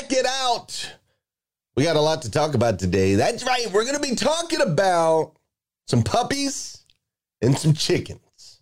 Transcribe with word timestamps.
Check 0.00 0.12
it 0.12 0.26
out. 0.26 0.94
We 1.76 1.84
got 1.84 1.96
a 1.96 2.00
lot 2.00 2.22
to 2.22 2.30
talk 2.30 2.54
about 2.54 2.78
today. 2.78 3.14
That's 3.14 3.44
right. 3.44 3.70
We're 3.72 3.84
going 3.84 4.00
to 4.00 4.08
be 4.08 4.14
talking 4.14 4.60
about 4.60 5.32
some 5.86 6.02
puppies 6.02 6.84
and 7.42 7.56
some 7.58 7.74
chickens. 7.74 8.60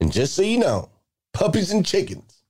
And 0.00 0.12
just 0.12 0.34
so 0.34 0.42
you 0.42 0.58
know, 0.58 0.90
puppies 1.32 1.70
and 1.70 1.84
chickens 1.84 2.42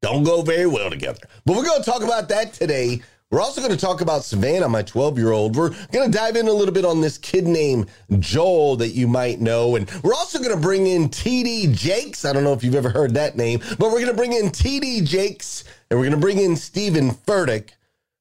don't 0.00 0.24
go 0.24 0.42
very 0.42 0.66
well 0.66 0.90
together. 0.90 1.20
But 1.44 1.56
we're 1.56 1.64
going 1.64 1.82
to 1.82 1.90
talk 1.90 2.02
about 2.02 2.28
that 2.28 2.52
today. 2.52 3.02
We're 3.32 3.40
also 3.40 3.62
going 3.62 3.72
to 3.72 3.78
talk 3.78 4.02
about 4.02 4.24
Savannah, 4.24 4.68
my 4.68 4.82
12 4.82 5.16
year 5.16 5.32
old. 5.32 5.56
We're 5.56 5.70
going 5.90 6.12
to 6.12 6.18
dive 6.18 6.36
in 6.36 6.48
a 6.48 6.52
little 6.52 6.74
bit 6.74 6.84
on 6.84 7.00
this 7.00 7.16
kid 7.16 7.46
named 7.46 7.88
Joel 8.18 8.76
that 8.76 8.90
you 8.90 9.08
might 9.08 9.40
know. 9.40 9.74
And 9.76 9.90
we're 10.02 10.12
also 10.12 10.38
going 10.38 10.54
to 10.54 10.60
bring 10.60 10.86
in 10.86 11.08
TD 11.08 11.74
Jakes. 11.74 12.26
I 12.26 12.34
don't 12.34 12.44
know 12.44 12.52
if 12.52 12.62
you've 12.62 12.74
ever 12.74 12.90
heard 12.90 13.14
that 13.14 13.34
name, 13.34 13.60
but 13.78 13.90
we're 13.90 14.00
going 14.00 14.08
to 14.08 14.14
bring 14.14 14.34
in 14.34 14.50
TD 14.50 15.06
Jakes 15.06 15.64
and 15.88 15.98
we're 15.98 16.04
going 16.04 16.20
to 16.20 16.20
bring 16.20 16.40
in 16.40 16.56
Steven 16.56 17.10
Furtick. 17.10 17.70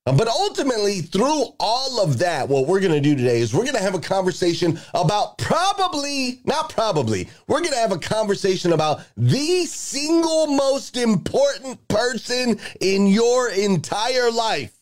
Uh, 0.06 0.14
But 0.14 0.30
ultimately, 0.30 1.02
through 1.02 1.44
all 1.60 2.02
of 2.02 2.20
that, 2.20 2.48
what 2.48 2.66
we're 2.68 2.80
going 2.80 2.94
to 2.94 3.02
do 3.02 3.14
today 3.14 3.42
is 3.42 3.54
we're 3.54 3.66
going 3.66 3.76
to 3.76 3.82
have 3.82 3.96
a 3.96 4.00
conversation 4.00 4.80
about 4.94 5.38
probably, 5.38 6.40
not 6.46 6.70
probably, 6.70 7.28
we're 7.48 7.60
going 7.60 7.74
to 7.74 7.80
have 7.80 7.92
a 7.92 8.00
conversation 8.00 8.72
about 8.72 9.02
the 9.18 9.66
single 9.66 10.48
most 10.48 10.96
important 10.96 11.86
person 11.90 12.62
in 12.80 13.08
your 13.08 13.50
entire 13.50 14.32
life. 14.32 14.81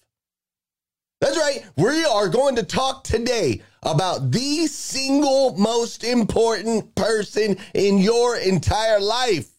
That's 1.21 1.37
right. 1.37 1.65
We 1.75 2.05
are 2.05 2.29
going 2.29 2.55
to 2.55 2.63
talk 2.63 3.03
today 3.03 3.61
about 3.83 4.31
the 4.31 4.67
single 4.67 5.57
most 5.57 6.03
important 6.03 6.95
person 6.95 7.57
in 7.73 7.97
your 7.97 8.37
entire 8.37 9.01
life. 9.01 9.49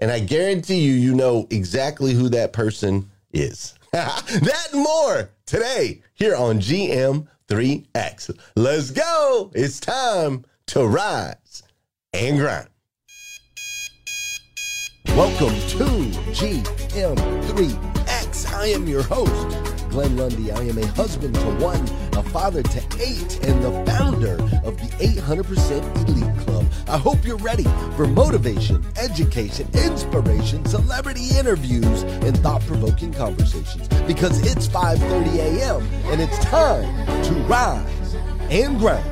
And 0.00 0.10
I 0.10 0.20
guarantee 0.20 0.80
you, 0.80 0.92
you 0.92 1.14
know 1.14 1.46
exactly 1.50 2.12
who 2.12 2.28
that 2.30 2.52
person 2.52 3.10
is. 3.32 3.74
that 3.92 4.68
more 4.74 5.30
today 5.46 6.02
here 6.14 6.34
on 6.34 6.58
GM3X. 6.58 8.38
Let's 8.56 8.90
go. 8.90 9.50
It's 9.54 9.80
time 9.80 10.44
to 10.66 10.86
rise 10.86 11.62
and 12.12 12.38
grind. 12.38 12.68
Welcome 15.08 15.54
to 15.54 15.84
GM3X. 16.32 17.12
I 18.54 18.66
am 18.68 18.86
your 18.88 19.02
host, 19.02 19.71
Glenn 19.92 20.16
Lundy. 20.16 20.50
I 20.50 20.62
am 20.62 20.78
a 20.78 20.86
husband 20.86 21.34
to 21.34 21.50
one, 21.62 21.82
a 22.16 22.22
father 22.30 22.62
to 22.62 22.78
eight, 22.98 23.38
and 23.44 23.62
the 23.62 23.70
founder 23.84 24.36
of 24.64 24.78
the 24.78 24.88
800% 24.98 26.08
Elite 26.08 26.46
Club. 26.46 26.64
I 26.88 26.96
hope 26.96 27.26
you're 27.26 27.36
ready 27.36 27.66
for 27.94 28.06
motivation, 28.06 28.82
education, 28.96 29.68
inspiration, 29.74 30.64
celebrity 30.64 31.28
interviews, 31.38 32.04
and 32.24 32.36
thought-provoking 32.38 33.12
conversations 33.12 33.86
because 34.06 34.40
it's 34.50 34.66
5:30 34.66 35.36
a.m. 35.38 35.82
and 36.10 36.22
it's 36.22 36.38
time 36.38 36.88
to 37.24 37.34
rise 37.42 38.14
and 38.48 38.78
grind. 38.78 39.04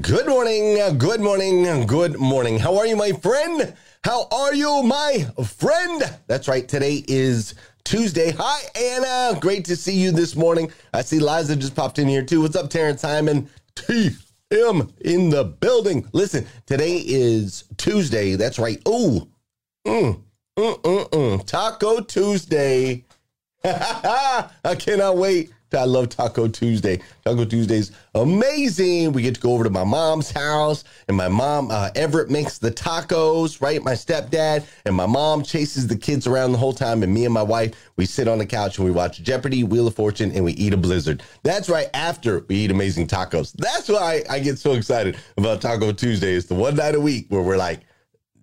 Good 0.00 0.26
morning, 0.26 0.96
good 0.96 1.20
morning, 1.20 1.86
good 1.86 2.18
morning. 2.18 2.58
How 2.58 2.78
are 2.78 2.86
you, 2.86 2.96
my 2.96 3.12
friend? 3.12 3.74
How 4.04 4.26
are 4.32 4.52
you, 4.52 4.82
my 4.82 5.28
friend? 5.44 6.02
That's 6.26 6.48
right. 6.48 6.66
Today 6.66 7.04
is 7.06 7.54
Tuesday. 7.84 8.32
Hi, 8.36 8.60
Anna. 8.74 9.38
Great 9.38 9.64
to 9.66 9.76
see 9.76 9.94
you 9.94 10.10
this 10.10 10.34
morning. 10.34 10.72
I 10.92 11.02
see 11.02 11.20
Liza 11.20 11.54
just 11.54 11.76
popped 11.76 12.00
in 12.00 12.08
here 12.08 12.24
too. 12.24 12.40
What's 12.40 12.56
up, 12.56 12.68
Terrence 12.68 13.02
Hyman? 13.02 13.48
TM 13.76 14.92
in 15.02 15.30
the 15.30 15.44
building. 15.44 16.08
Listen, 16.12 16.48
today 16.66 16.96
is 16.96 17.62
Tuesday. 17.76 18.34
That's 18.34 18.58
right. 18.58 18.82
Oh, 18.86 19.28
mm, 19.86 20.20
mm, 20.58 20.82
mm, 20.82 21.10
mm. 21.10 21.46
Taco 21.46 22.00
Tuesday. 22.00 23.04
I 23.64 24.74
cannot 24.80 25.16
wait. 25.16 25.52
I 25.78 25.84
love 25.84 26.08
Taco 26.08 26.48
Tuesday. 26.48 27.00
Taco 27.24 27.44
Tuesday's 27.44 27.92
amazing. 28.14 29.12
We 29.12 29.22
get 29.22 29.34
to 29.36 29.40
go 29.40 29.52
over 29.52 29.64
to 29.64 29.70
my 29.70 29.84
mom's 29.84 30.30
house, 30.30 30.84
and 31.08 31.16
my 31.16 31.28
mom, 31.28 31.70
uh, 31.70 31.90
Everett, 31.94 32.30
makes 32.30 32.58
the 32.58 32.70
tacos, 32.70 33.60
right? 33.60 33.82
My 33.82 33.92
stepdad 33.92 34.64
and 34.84 34.94
my 34.94 35.06
mom 35.06 35.42
chases 35.42 35.86
the 35.86 35.96
kids 35.96 36.26
around 36.26 36.52
the 36.52 36.58
whole 36.58 36.72
time, 36.72 37.02
and 37.02 37.12
me 37.12 37.24
and 37.24 37.34
my 37.34 37.42
wife, 37.42 37.74
we 37.96 38.06
sit 38.06 38.28
on 38.28 38.38
the 38.38 38.46
couch 38.46 38.78
and 38.78 38.84
we 38.84 38.90
watch 38.90 39.22
Jeopardy, 39.22 39.64
Wheel 39.64 39.86
of 39.86 39.94
Fortune, 39.94 40.32
and 40.32 40.44
we 40.44 40.52
eat 40.52 40.72
a 40.72 40.76
blizzard. 40.76 41.22
That's 41.42 41.68
right 41.68 41.88
after 41.94 42.44
we 42.48 42.56
eat 42.56 42.70
amazing 42.70 43.06
tacos. 43.06 43.52
That's 43.52 43.88
why 43.88 44.22
I 44.28 44.38
get 44.38 44.58
so 44.58 44.72
excited 44.72 45.16
about 45.36 45.60
Taco 45.60 45.92
Tuesday. 45.92 46.34
It's 46.34 46.46
the 46.46 46.54
one 46.54 46.76
night 46.76 46.94
a 46.94 47.00
week 47.00 47.26
where 47.28 47.42
we're 47.42 47.56
like, 47.56 47.80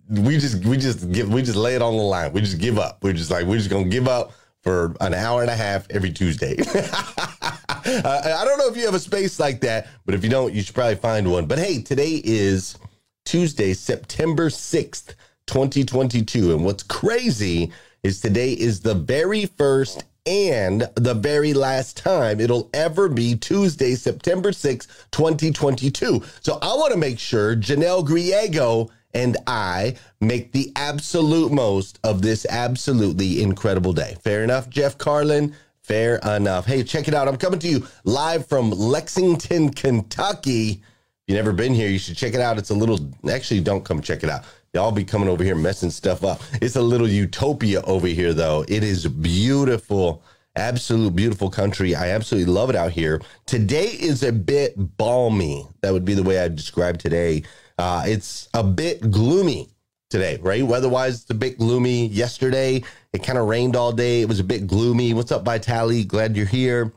we 0.10 0.38
just 0.40 0.66
we 0.66 0.76
just 0.76 1.12
give 1.12 1.32
we 1.32 1.42
just 1.42 1.56
lay 1.56 1.76
it 1.76 1.82
on 1.82 1.96
the 1.96 2.02
line. 2.02 2.34
We 2.34 2.42
just 2.42 2.58
give 2.58 2.80
up. 2.80 3.04
We're 3.04 3.14
just 3.14 3.30
like 3.30 3.46
we're 3.46 3.58
just 3.58 3.70
gonna 3.70 3.90
give 3.90 4.08
up 4.08 4.34
for 4.62 4.96
an 5.02 5.14
hour 5.14 5.42
and 5.42 5.50
a 5.50 5.56
half 5.56 5.90
every 5.90 6.12
Tuesday. 6.12 6.58
I 6.68 8.42
don't 8.46 8.58
know 8.58 8.68
if 8.68 8.78
you 8.78 8.86
have 8.86 8.94
a 8.94 9.00
space 9.00 9.40
like 9.40 9.62
that, 9.62 9.88
but 10.06 10.16
if 10.16 10.24
you 10.24 10.30
don't, 10.30 10.54
you 10.54 10.62
should 10.62 10.76
probably 10.76 10.96
find 10.96 11.32
one. 11.32 11.46
But 11.46 11.60
hey, 11.60 11.82
today 11.82 12.22
is 12.24 12.78
Tuesday, 13.26 13.74
September 13.74 14.50
6th, 14.50 15.16
2022. 15.48 16.54
And 16.54 16.66
what's 16.66 16.84
crazy 16.84 17.72
is 18.04 18.22
today 18.22 18.54
is 18.54 18.82
the 18.82 18.96
very 18.96 19.46
first 19.46 20.04
and 20.26 20.88
the 20.96 21.14
very 21.14 21.54
last 21.54 21.98
time 21.98 22.40
it'll 22.40 22.70
ever 22.74 23.10
be 23.10 23.36
Tuesday, 23.36 23.96
September 23.96 24.52
6th, 24.52 24.88
2022. 25.12 26.22
So 26.42 26.60
I 26.62 26.68
want 26.76 26.92
to 26.92 27.00
make 27.00 27.18
sure 27.18 27.56
Janelle 27.56 28.06
Griego 28.06 28.90
and 29.14 29.38
I 29.48 29.96
make 30.22 30.52
the 30.52 30.72
absolute 30.76 31.52
most 31.52 32.00
of 32.04 32.22
this 32.22 32.46
absolutely 32.50 33.42
incredible 33.42 33.94
day. 33.94 34.18
Fair 34.24 34.44
enough, 34.44 34.70
Jeff 34.70 34.98
Carlin? 34.98 35.56
Fair 35.82 36.18
enough. 36.18 36.66
Hey, 36.66 36.84
check 36.84 37.08
it 37.08 37.14
out. 37.16 37.28
I'm 37.28 37.38
coming 37.38 37.60
to 37.60 37.68
you 37.68 37.88
live 38.04 38.46
from 38.46 38.70
Lexington, 38.70 39.72
Kentucky. 39.72 40.72
If 40.72 40.80
you've 41.28 41.38
never 41.38 41.54
been 41.54 41.74
here, 41.74 41.90
you 41.90 41.98
should 41.98 42.16
check 42.16 42.36
it 42.36 42.42
out. 42.42 42.60
It's 42.60 42.70
a 42.70 42.76
little, 42.76 43.00
actually, 43.30 43.62
don't 43.62 43.84
come 43.84 44.02
check 44.02 44.24
it 44.24 44.30
out. 44.30 44.44
Y'all 44.74 44.92
be 44.92 45.04
coming 45.04 45.28
over 45.28 45.44
here 45.44 45.56
messing 45.56 45.90
stuff 45.90 46.24
up. 46.24 46.42
It's 46.62 46.76
a 46.76 46.82
little 46.82 47.08
utopia 47.08 47.82
over 47.82 48.06
here, 48.06 48.34
though. 48.36 48.64
It 48.68 48.84
is 48.84 49.08
beautiful, 49.08 50.22
absolute 50.60 51.16
beautiful 51.16 51.50
country. 51.50 51.96
I 51.96 52.10
absolutely 52.10 52.52
love 52.52 52.70
it 52.70 52.76
out 52.76 52.92
here. 52.92 53.22
Today 53.46 53.88
is 53.88 54.24
a 54.24 54.32
bit 54.32 54.74
balmy. 54.98 55.68
That 55.82 55.94
would 55.94 56.06
be 56.06 56.14
the 56.14 56.24
way 56.24 56.40
I'd 56.40 56.56
describe 56.56 57.00
today. 57.00 57.44
Uh, 57.78 58.04
it's 58.06 58.50
a 58.54 58.64
bit 58.64 59.10
gloomy 59.10 59.70
today, 60.10 60.38
right? 60.42 60.66
Weather-wise, 60.66 61.22
it's 61.22 61.30
a 61.30 61.36
bit 61.36 61.58
gloomy. 61.58 62.08
Yesterday, 62.08 62.84
it 63.14 63.24
kind 63.24 63.38
of 63.38 63.48
rained 63.48 63.76
all 63.76 63.92
day. 63.92 64.22
It 64.22 64.28
was 64.28 64.40
a 64.40 64.44
bit 64.44 64.68
gloomy. 64.68 65.14
What's 65.14 65.32
up, 65.32 65.46
Vitali? 65.46 66.04
Glad 66.04 66.36
you're 66.36 66.46
here, 66.46 66.92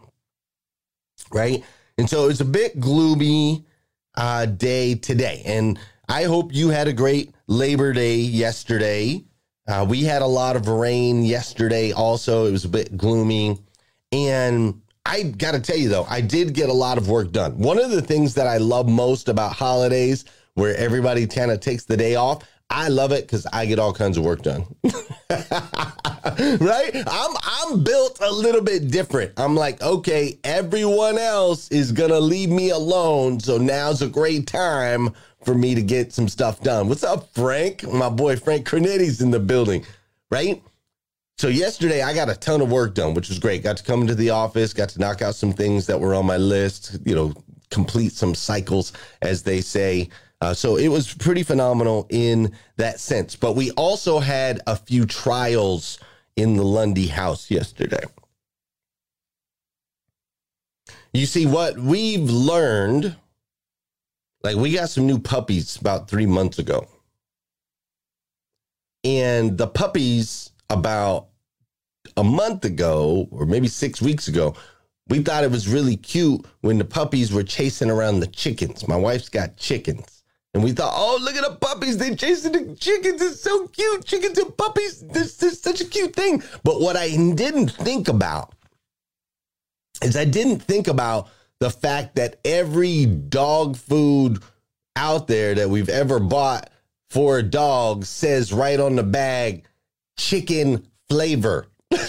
right? 1.31 1.65
And 1.99 2.09
so 2.11 2.29
it's 2.29 2.41
a 2.41 2.45
bit 2.45 2.81
gloomy 2.81 3.65
uh, 4.17 4.47
day 4.47 4.95
today. 4.95 5.43
And 5.47 5.79
I 6.09 6.25
hope 6.25 6.55
you 6.55 6.71
had 6.71 6.89
a 6.89 6.93
great 6.93 7.35
Labor 7.47 7.93
Day 7.93 8.17
yesterday. 8.17 9.25
Uh, 9.69 9.87
we 9.89 10.03
had 10.03 10.23
a 10.23 10.27
lot 10.27 10.57
of 10.57 10.69
rain 10.69 11.25
yesterday. 11.25 11.93
Also, 11.93 12.47
it 12.47 12.53
was 12.53 12.65
a 12.65 12.69
bit 12.69 12.97
gloomy, 12.97 13.59
and 14.11 14.81
I 15.07 15.23
got 15.23 15.53
to 15.53 15.61
tell 15.61 15.77
you 15.77 15.89
though, 15.89 16.07
I 16.09 16.21
did 16.21 16.55
get 16.55 16.69
a 16.69 16.73
lot 16.73 16.99
of 16.99 17.09
work 17.09 17.33
done. 17.33 17.59
One 17.59 17.79
of 17.79 17.91
the 17.91 18.03
things 18.03 18.35
that 18.35 18.47
I 18.47 18.59
love 18.59 18.89
most 18.89 19.29
about 19.29 19.53
holidays, 19.53 20.25
where 20.55 20.77
everybody 20.77 21.27
kind 21.27 21.51
of 21.51 21.61
takes 21.61 21.85
the 21.85 21.97
day 21.97 22.17
off, 22.17 22.45
I 22.71 22.89
love 22.89 23.13
it 23.13 23.27
because 23.27 23.47
I 23.53 23.67
get 23.67 23.79
all 23.79 23.93
kinds 23.93 24.17
of 24.17 24.25
work 24.25 24.43
done. 24.43 24.65
right? 24.85 26.95
I'm 27.07 27.37
I'm 27.43 27.85
built 27.85 28.19
a 28.23 28.33
little 28.33 28.63
bit 28.63 28.91
different. 28.91 29.33
I'm 29.37 29.55
like, 29.55 29.83
okay, 29.83 30.39
everyone 30.43 31.19
else 31.19 31.71
is 31.71 31.93
gonna 31.93 32.21
leave 32.21 32.49
me 32.49 32.71
alone, 32.71 33.41
so 33.41 33.59
now's 33.59 34.01
a 34.01 34.09
great 34.09 34.47
time 34.47 35.11
for 35.45 35.55
me 35.55 35.75
to 35.75 35.83
get 35.83 36.13
some 36.13 36.29
stuff 36.29 36.61
done. 36.61 36.89
What's 36.89 37.05
up, 37.05 37.33
Frank? 37.35 37.91
My 37.91 38.09
boy 38.09 38.37
Frank 38.37 38.69
Cernetti's 38.69 39.21
in 39.21 39.31
the 39.31 39.41
building, 39.41 39.85
right? 40.31 40.63
So 41.39 41.49
yesterday 41.49 42.03
I 42.03 42.15
got 42.15 42.29
a 42.29 42.35
ton 42.35 42.61
of 42.61 42.71
work 42.71 42.95
done, 42.95 43.15
which 43.15 43.29
was 43.29 43.39
great. 43.39 43.63
Got 43.63 43.79
to 43.79 43.83
come 43.83 44.03
into 44.03 44.15
the 44.15 44.31
office, 44.31 44.73
got 44.73 44.91
to 44.91 45.01
knock 45.01 45.23
out 45.23 45.35
some 45.35 45.53
things 45.53 45.87
that 45.87 45.99
were 45.99 46.15
on 46.15 46.27
my 46.27 46.37
list, 46.37 46.99
you 47.05 47.15
know, 47.15 47.33
complete 47.71 48.13
some 48.13 48.35
cycles, 48.35 48.93
as 49.23 49.43
they 49.43 49.61
say. 49.61 50.09
Uh, 50.41 50.53
so 50.53 50.77
it 50.77 50.89
was 50.89 51.15
pretty 51.15 51.43
phenomenal 51.43 52.07
in 52.11 52.53
that 52.77 53.01
sense. 53.01 53.35
But 53.35 53.55
we 53.55 53.71
also 53.73 54.19
had 54.19 54.61
a 54.67 54.77
few 54.77 55.07
trials 55.07 55.99
in 56.37 56.57
the 56.57 56.65
Lundy 56.65 57.07
house 57.07 57.51
yesterday. 57.51 58.03
You 61.13 61.27
see, 61.27 61.47
what 61.47 61.79
we've 61.79 62.29
learned, 62.29 63.17
like 64.43 64.57
we 64.57 64.73
got 64.73 64.91
some 64.91 65.07
new 65.07 65.19
puppies 65.19 65.77
about 65.77 66.09
three 66.09 66.27
months 66.27 66.59
ago. 66.59 66.87
And 69.05 69.59
the 69.59 69.67
puppies, 69.67 70.53
about 70.73 71.29
a 72.17 72.25
month 72.25 72.65
ago, 72.65 73.29
or 73.31 73.47
maybe 73.47 73.69
six 73.69 74.01
weeks 74.01 74.29
ago, 74.29 74.55
we 75.09 75.21
thought 75.23 75.45
it 75.45 75.51
was 75.51 75.69
really 75.69 75.97
cute 75.97 76.45
when 76.63 76.79
the 76.79 76.85
puppies 76.85 77.33
were 77.33 77.43
chasing 77.43 77.91
around 77.91 78.21
the 78.21 78.27
chickens. 78.27 78.89
My 78.89 78.97
wife's 78.97 79.29
got 79.29 79.57
chickens 79.57 80.23
And 80.55 80.65
we 80.65 80.73
thought, 80.73 80.93
oh, 80.97 81.19
look 81.21 81.37
at 81.37 81.45
the 81.45 81.57
puppies. 81.57 81.99
They're 81.99 82.15
chasing 82.17 82.53
the 82.53 82.77
chickens. 82.77 83.21
It's 83.21 83.43
so 83.43 83.69
cute. 83.69 84.05
Chickens 84.05 84.39
and 84.39 84.57
puppies. 84.57 85.01
This, 85.01 85.43
is 85.43 85.61
such 85.61 85.81
a 85.81 85.85
cute 85.85 86.15
thing. 86.15 86.43
But 86.65 86.81
what 86.81 86.97
I 86.97 87.09
didn't 87.11 87.71
think 87.71 88.09
about 88.09 88.55
is 90.03 90.17
I 90.17 90.25
didn't 90.25 90.61
think 90.61 90.89
about 90.89 91.29
the 91.63 91.71
fact 91.71 92.17
that 92.17 92.41
every 92.45 93.07
dog 93.07 93.77
food 93.77 94.43
out 94.97 95.29
there 95.29 95.55
that 95.55 95.71
we've 95.71 95.89
ever 95.89 96.19
bought 96.19 96.69
for 97.09 97.39
a 97.39 97.43
dog 97.43 98.05
says 98.05 98.53
right 98.53 98.81
on 98.81 98.97
the 98.97 99.05
bag, 99.05 99.65
chicken 100.19 100.85
flavor. 101.09 101.69
like 101.93 102.03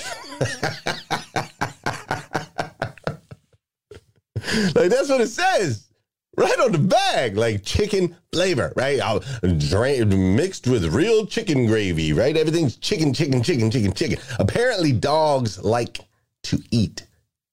that's 4.89 5.09
what 5.09 5.21
it 5.21 5.29
says 5.29 5.87
right 6.35 6.59
on 6.59 6.71
the 6.71 6.79
bag, 6.79 7.37
like 7.37 7.63
chicken 7.63 8.15
flavor, 8.31 8.73
right? 8.75 8.99
Mixed 9.43 10.65
with 10.65 10.85
real 10.95 11.27
chicken 11.27 11.67
gravy, 11.67 12.11
right? 12.11 12.35
Everything's 12.35 12.77
chicken, 12.77 13.13
chicken, 13.13 13.43
chicken, 13.43 13.69
chicken, 13.69 13.93
chicken. 13.93 14.17
Apparently, 14.39 14.91
dogs 14.93 15.63
like 15.63 15.99
to 16.41 16.59
eat 16.71 17.05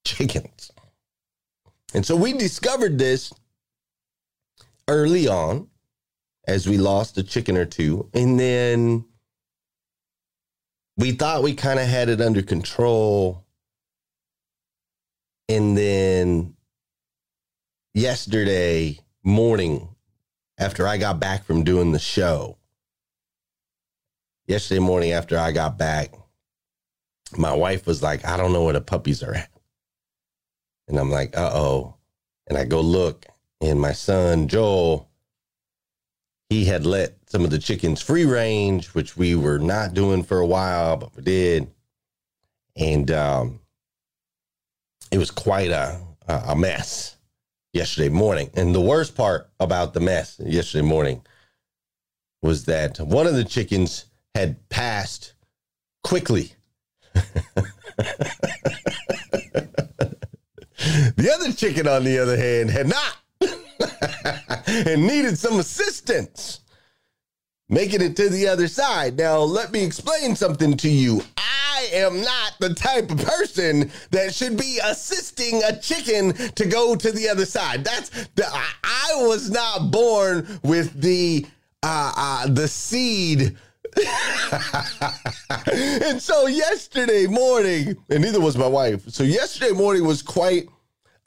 chickens. 0.07 0.71
And 1.95 2.07
so 2.07 2.17
we 2.17 2.33
discovered 2.33 2.99
this 2.99 3.33
early 4.87 5.27
on 5.29 5.69
as 6.47 6.69
we 6.69 6.79
lost 6.79 7.19
a 7.19 7.23
chicken 7.23 7.57
or 7.57 7.65
two. 7.65 8.09
And 8.15 8.39
then 8.39 9.05
we 10.97 11.13
thought 11.13 11.43
we 11.43 11.55
kind 11.55 11.81
of 11.81 11.87
had 11.87 12.09
it 12.09 12.21
under 12.21 12.43
control. 12.43 13.45
And 15.49 15.77
then 15.77 16.55
yesterday 17.95 19.01
morning 19.25 19.89
after 20.59 20.87
I 20.87 20.99
got 20.99 21.19
back 21.19 21.45
from 21.45 21.65
doing 21.65 21.93
the 21.93 21.99
show. 21.99 22.59
Yesterday 24.47 24.81
morning 24.81 25.13
after 25.13 25.39
I 25.39 25.53
got 25.53 25.79
back, 25.79 26.15
my 27.37 27.55
wife 27.55 27.87
was 27.87 28.03
like, 28.03 28.25
I 28.25 28.37
don't 28.37 28.53
know 28.53 28.65
where 28.65 28.73
the 28.73 28.81
puppies 28.81 29.23
are 29.23 29.35
at. 29.35 29.51
And 30.91 30.99
I'm 30.99 31.11
like, 31.11 31.37
uh 31.37 31.53
oh. 31.55 31.95
And 32.49 32.59
I 32.59 32.65
go 32.65 32.81
look, 32.81 33.27
and 33.61 33.81
my 33.81 33.93
son, 33.93 34.49
Joel, 34.49 35.09
he 36.49 36.65
had 36.65 36.85
let 36.85 37.15
some 37.27 37.45
of 37.45 37.51
the 37.51 37.61
chickens 37.61 38.03
free 38.03 38.25
range, 38.25 38.89
which 38.89 39.17
we 39.17 39.37
were 39.37 39.61
not 39.61 39.95
doing 39.95 40.25
for 40.25 40.41
a 40.41 40.47
while, 40.47 40.97
but 40.97 41.15
we 41.15 41.23
did. 41.23 41.71
And 42.77 43.09
um, 43.13 43.61
it 45.13 45.19
was 45.19 45.31
quite 45.31 45.71
a, 45.71 46.01
a 46.27 46.57
mess 46.57 47.17
yesterday 47.73 48.09
morning. 48.09 48.51
And 48.55 48.75
the 48.75 48.81
worst 48.81 49.15
part 49.15 49.49
about 49.61 49.95
the 49.95 50.01
mess 50.01 50.41
yesterday 50.45 50.85
morning 50.85 51.23
was 52.43 52.65
that 52.65 52.99
one 52.99 53.29
of 53.29 53.35
the 53.35 53.45
chickens 53.45 54.07
had 54.35 54.69
passed 54.71 55.35
quickly. 56.03 56.55
the 61.21 61.33
other 61.33 61.53
chicken, 61.53 61.87
on 61.89 62.05
the 62.05 62.19
other 62.19 62.37
hand, 62.37 62.71
had 62.71 62.89
not 62.89 63.17
and 64.67 65.07
needed 65.07 65.39
some 65.39 65.59
assistance 65.59 66.61
making 67.71 68.03
it 68.03 68.17
to 68.17 68.29
the 68.29 68.49
other 68.49 68.69
side. 68.69 69.17
Now, 69.17 69.39
let 69.39 69.73
me 69.73 69.83
explain 69.85 70.35
something 70.35 70.77
to 70.77 70.89
you. 70.89 71.23
I 71.37 71.89
am 71.93 72.21
not 72.21 72.57
the 72.59 72.75
type 72.75 73.11
of 73.11 73.25
person 73.25 73.91
that 74.11 74.35
should 74.35 74.59
be 74.59 74.81
assisting 74.85 75.63
a 75.63 75.79
chicken 75.79 76.33
to 76.33 76.67
go 76.67 76.97
to 76.97 77.13
the 77.13 77.29
other 77.29 77.47
side. 77.47 77.85
That's 77.85 78.11
the, 78.35 78.45
I 78.51 79.13
was 79.21 79.51
not 79.51 79.91
born 79.91 80.61
with 80.63 81.01
the 81.01 81.47
uh, 81.83 82.13
uh, 82.15 82.47
the 82.49 82.69
seed. 82.69 83.57
and 86.03 86.21
so 86.21 86.47
yesterday 86.47 87.27
morning, 87.27 87.97
and 88.11 88.23
neither 88.23 88.41
was 88.41 88.59
my 88.59 88.67
wife. 88.67 89.09
So 89.09 89.25
yesterday 89.25 89.73
morning 89.73 90.05
was 90.05 90.21
quite 90.23 90.69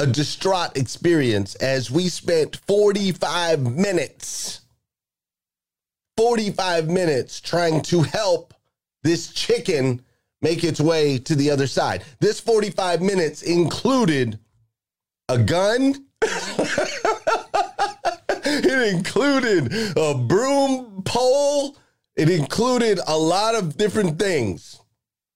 a 0.03 0.07
distraught 0.07 0.77
experience 0.77 1.55
as 1.55 1.89
we 1.89 2.09
spent 2.09 2.57
45 2.67 3.61
minutes 3.61 4.63
45 6.17 6.89
minutes 6.89 7.41
trying 7.41 7.81
to 7.83 8.01
help 8.01 8.53
this 9.03 9.33
chicken 9.33 10.03
make 10.41 10.63
its 10.63 10.79
way 10.79 11.17
to 11.17 11.35
the 11.35 11.49
other 11.49 11.67
side. 11.67 12.03
This 12.19 12.39
45 12.39 13.01
minutes 13.01 13.41
included 13.41 14.39
a 15.29 15.39
gun. 15.39 16.05
it 18.45 18.93
included 18.93 19.73
a 19.97 20.13
broom 20.13 21.01
pole. 21.03 21.75
It 22.15 22.29
included 22.29 22.99
a 23.07 23.17
lot 23.17 23.55
of 23.55 23.77
different 23.77 24.19
things. 24.19 24.79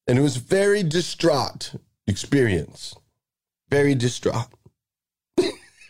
And 0.07 0.19
it 0.19 0.21
was 0.21 0.37
very 0.37 0.83
distraught 0.83 1.73
experience. 2.05 2.95
Very 3.69 3.95
distraught. 3.95 4.47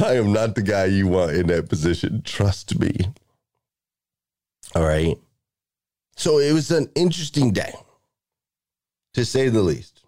I 0.00 0.14
am 0.14 0.32
not 0.32 0.54
the 0.54 0.62
guy 0.64 0.86
you 0.86 1.08
want 1.08 1.32
in 1.32 1.46
that 1.48 1.68
position. 1.68 2.22
Trust 2.24 2.78
me. 2.78 2.96
All 4.74 4.82
right. 4.82 5.16
So 6.16 6.38
it 6.38 6.52
was 6.52 6.70
an 6.70 6.90
interesting 6.94 7.52
day, 7.52 7.72
to 9.14 9.24
say 9.24 9.48
the 9.48 9.62
least. 9.62 10.02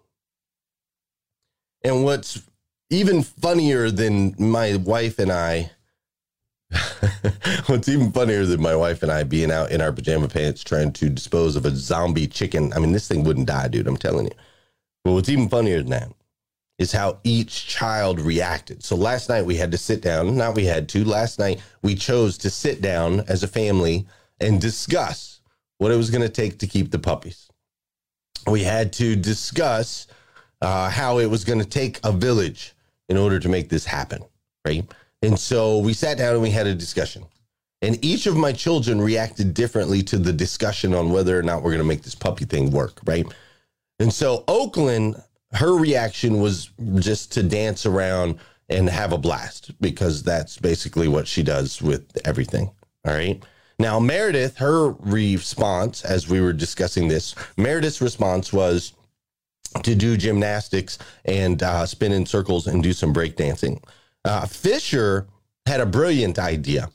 And 1.83 2.03
what's 2.03 2.41
even 2.89 3.23
funnier 3.23 3.91
than 3.91 4.35
my 4.37 4.75
wife 4.75 5.19
and 5.19 5.31
I, 5.31 5.71
what's 7.67 7.87
even 7.87 8.11
funnier 8.11 8.45
than 8.45 8.61
my 8.61 8.75
wife 8.75 9.03
and 9.03 9.11
I 9.11 9.23
being 9.23 9.51
out 9.51 9.71
in 9.71 9.81
our 9.81 9.91
pajama 9.91 10.27
pants 10.27 10.63
trying 10.63 10.91
to 10.93 11.09
dispose 11.09 11.55
of 11.55 11.65
a 11.65 11.71
zombie 11.71 12.27
chicken. 12.27 12.73
I 12.73 12.79
mean, 12.79 12.91
this 12.91 13.07
thing 13.07 13.23
wouldn't 13.23 13.47
die, 13.47 13.67
dude. 13.67 13.87
I'm 13.87 13.97
telling 13.97 14.25
you. 14.25 14.35
But 15.03 15.13
what's 15.13 15.29
even 15.29 15.49
funnier 15.49 15.77
than 15.81 15.91
that 15.91 16.11
is 16.77 16.91
how 16.91 17.19
each 17.23 17.67
child 17.67 18.19
reacted. 18.19 18.83
So 18.83 18.95
last 18.95 19.29
night 19.29 19.45
we 19.45 19.55
had 19.55 19.71
to 19.71 19.77
sit 19.77 20.01
down, 20.01 20.35
not 20.35 20.55
we 20.55 20.65
had 20.65 20.89
to, 20.89 21.05
last 21.05 21.39
night 21.39 21.61
we 21.81 21.95
chose 21.95 22.37
to 22.39 22.49
sit 22.49 22.81
down 22.81 23.21
as 23.21 23.43
a 23.43 23.47
family 23.47 24.05
and 24.39 24.59
discuss 24.59 25.39
what 25.77 25.91
it 25.91 25.97
was 25.97 26.09
going 26.09 26.21
to 26.21 26.29
take 26.29 26.59
to 26.59 26.67
keep 26.67 26.91
the 26.91 26.99
puppies. 26.99 27.49
We 28.47 28.63
had 28.63 28.91
to 28.93 29.15
discuss 29.15 30.07
uh, 30.61 30.89
how 30.89 31.19
it 31.19 31.27
was 31.27 31.43
going 31.43 31.59
to 31.59 31.65
take 31.65 31.99
a 32.03 32.11
village 32.11 32.73
in 33.09 33.17
order 33.17 33.39
to 33.39 33.49
make 33.49 33.69
this 33.69 33.85
happen, 33.85 34.23
right? 34.65 34.85
And 35.21 35.39
so 35.39 35.79
we 35.79 35.93
sat 35.93 36.17
down 36.17 36.33
and 36.33 36.41
we 36.41 36.51
had 36.51 36.67
a 36.67 36.75
discussion. 36.75 37.25
And 37.81 38.03
each 38.03 38.25
of 38.25 38.35
my 38.35 38.51
children 38.51 39.01
reacted 39.01 39.53
differently 39.53 40.01
to 40.03 40.17
the 40.17 40.33
discussion 40.33 40.93
on 40.93 41.11
whether 41.11 41.37
or 41.37 41.43
not 41.43 41.61
we're 41.61 41.71
going 41.71 41.79
to 41.79 41.87
make 41.87 42.03
this 42.03 42.15
puppy 42.15 42.45
thing 42.45 42.71
work, 42.71 42.99
right? 43.05 43.25
And 43.99 44.11
so 44.11 44.43
Oakland 44.47 45.21
her 45.55 45.73
reaction 45.73 46.39
was 46.39 46.69
just 46.95 47.31
to 47.33 47.43
dance 47.43 47.85
around 47.85 48.39
and 48.69 48.89
have 48.89 49.13
a 49.13 49.17
blast 49.17 49.71
because 49.79 50.23
that's 50.23 50.57
basically 50.57 51.07
what 51.07 51.27
she 51.27 51.43
does 51.43 51.81
with 51.81 52.05
everything. 52.25 52.71
All 53.05 53.13
right. 53.13 53.41
Now, 53.77 53.99
Meredith, 53.99 54.57
her 54.57 54.91
response, 54.91 56.03
as 56.05 56.29
we 56.29 56.41
were 56.41 56.53
discussing 56.53 57.07
this, 57.07 57.35
Meredith's 57.57 58.01
response 58.01 58.53
was 58.53 58.93
to 59.83 59.95
do 59.95 60.15
gymnastics 60.15 60.97
and 61.25 61.61
uh, 61.61 61.85
spin 61.85 62.13
in 62.13 62.25
circles 62.25 62.67
and 62.67 62.81
do 62.81 62.93
some 62.93 63.13
breakdancing. 63.13 63.83
Uh, 64.23 64.45
Fisher 64.45 65.27
had 65.65 65.81
a 65.81 65.85
brilliant 65.85 66.39
idea. 66.39 66.89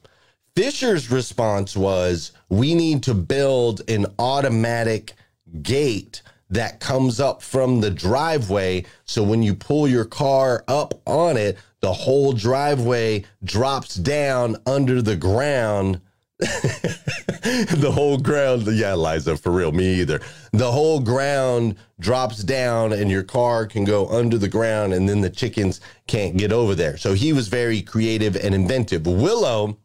Fisher's 0.56 1.10
response 1.10 1.76
was, 1.76 2.32
We 2.48 2.74
need 2.74 3.02
to 3.04 3.14
build 3.14 3.82
an 3.88 4.06
automatic 4.18 5.12
gate 5.62 6.22
that 6.50 6.80
comes 6.80 7.20
up 7.20 7.42
from 7.42 7.80
the 7.80 7.90
driveway. 7.90 8.84
So 9.04 9.22
when 9.22 9.42
you 9.42 9.54
pull 9.54 9.88
your 9.88 10.04
car 10.04 10.64
up 10.68 10.94
on 11.06 11.36
it, 11.36 11.56
the 11.80 11.92
whole 11.92 12.32
driveway 12.32 13.24
drops 13.42 13.94
down 13.94 14.56
under 14.66 15.00
the 15.00 15.16
ground. 15.16 16.00
the 16.38 17.92
whole 17.92 18.18
ground, 18.18 18.66
yeah, 18.66 18.94
Liza, 18.94 19.36
for 19.36 19.52
real, 19.52 19.72
me 19.72 20.00
either. 20.00 20.20
The 20.52 20.70
whole 20.70 21.00
ground 21.00 21.76
drops 21.98 22.42
down 22.42 22.92
and 22.92 23.10
your 23.10 23.22
car 23.22 23.66
can 23.66 23.84
go 23.84 24.08
under 24.08 24.38
the 24.38 24.48
ground 24.48 24.92
and 24.92 25.08
then 25.08 25.20
the 25.20 25.30
chickens 25.30 25.80
can't 26.06 26.36
get 26.36 26.52
over 26.52 26.74
there. 26.74 26.96
So 26.96 27.14
he 27.14 27.32
was 27.32 27.48
very 27.48 27.82
creative 27.82 28.36
and 28.36 28.54
inventive. 28.54 29.06
Willow, 29.06 29.78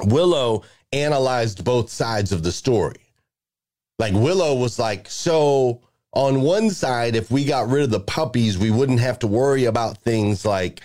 Willow 0.00 0.62
analyzed 0.92 1.64
both 1.64 1.90
sides 1.90 2.32
of 2.32 2.42
the 2.42 2.52
story. 2.52 3.01
Like 3.98 4.14
Willow 4.14 4.54
was 4.56 4.78
like, 4.78 5.08
so 5.08 5.80
on 6.12 6.42
one 6.42 6.70
side, 6.70 7.16
if 7.16 7.30
we 7.30 7.44
got 7.44 7.68
rid 7.68 7.84
of 7.84 7.90
the 7.90 8.00
puppies, 8.00 8.58
we 8.58 8.70
wouldn't 8.70 9.00
have 9.00 9.18
to 9.20 9.26
worry 9.26 9.64
about 9.64 9.98
things 9.98 10.44
like 10.44 10.80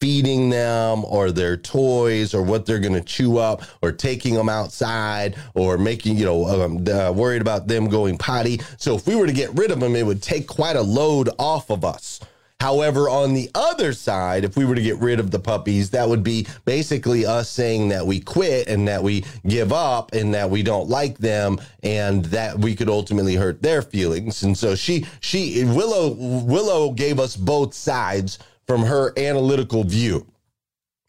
feeding 0.00 0.50
them 0.50 1.04
or 1.06 1.32
their 1.32 1.56
toys 1.56 2.34
or 2.34 2.42
what 2.42 2.66
they're 2.66 2.78
going 2.78 2.92
to 2.92 3.00
chew 3.00 3.38
up 3.38 3.62
or 3.82 3.92
taking 3.92 4.34
them 4.34 4.48
outside 4.48 5.36
or 5.54 5.78
making, 5.78 6.16
you 6.16 6.24
know, 6.24 6.46
um, 6.46 6.86
uh, 6.88 7.10
worried 7.10 7.40
about 7.40 7.66
them 7.66 7.88
going 7.88 8.18
potty. 8.18 8.60
So 8.76 8.94
if 8.96 9.06
we 9.06 9.16
were 9.16 9.26
to 9.26 9.32
get 9.32 9.54
rid 9.54 9.70
of 9.70 9.80
them, 9.80 9.96
it 9.96 10.04
would 10.04 10.22
take 10.22 10.46
quite 10.46 10.76
a 10.76 10.82
load 10.82 11.30
off 11.38 11.70
of 11.70 11.84
us. 11.84 12.20
However, 12.60 13.08
on 13.10 13.34
the 13.34 13.50
other 13.54 13.92
side, 13.92 14.42
if 14.42 14.56
we 14.56 14.64
were 14.64 14.74
to 14.74 14.82
get 14.82 14.96
rid 14.98 15.20
of 15.20 15.30
the 15.30 15.38
puppies, 15.38 15.90
that 15.90 16.08
would 16.08 16.22
be 16.22 16.46
basically 16.64 17.26
us 17.26 17.50
saying 17.50 17.88
that 17.90 18.06
we 18.06 18.18
quit 18.18 18.66
and 18.68 18.88
that 18.88 19.02
we 19.02 19.24
give 19.46 19.72
up 19.74 20.14
and 20.14 20.32
that 20.32 20.48
we 20.48 20.62
don't 20.62 20.88
like 20.88 21.18
them 21.18 21.58
and 21.82 22.24
that 22.26 22.58
we 22.58 22.74
could 22.74 22.88
ultimately 22.88 23.34
hurt 23.34 23.60
their 23.62 23.82
feelings. 23.82 24.42
And 24.42 24.56
so 24.56 24.74
she 24.74 25.06
she 25.20 25.64
Willow 25.64 26.14
Willow 26.14 26.92
gave 26.92 27.20
us 27.20 27.36
both 27.36 27.74
sides 27.74 28.38
from 28.66 28.82
her 28.84 29.12
analytical 29.18 29.84
view. 29.84 30.26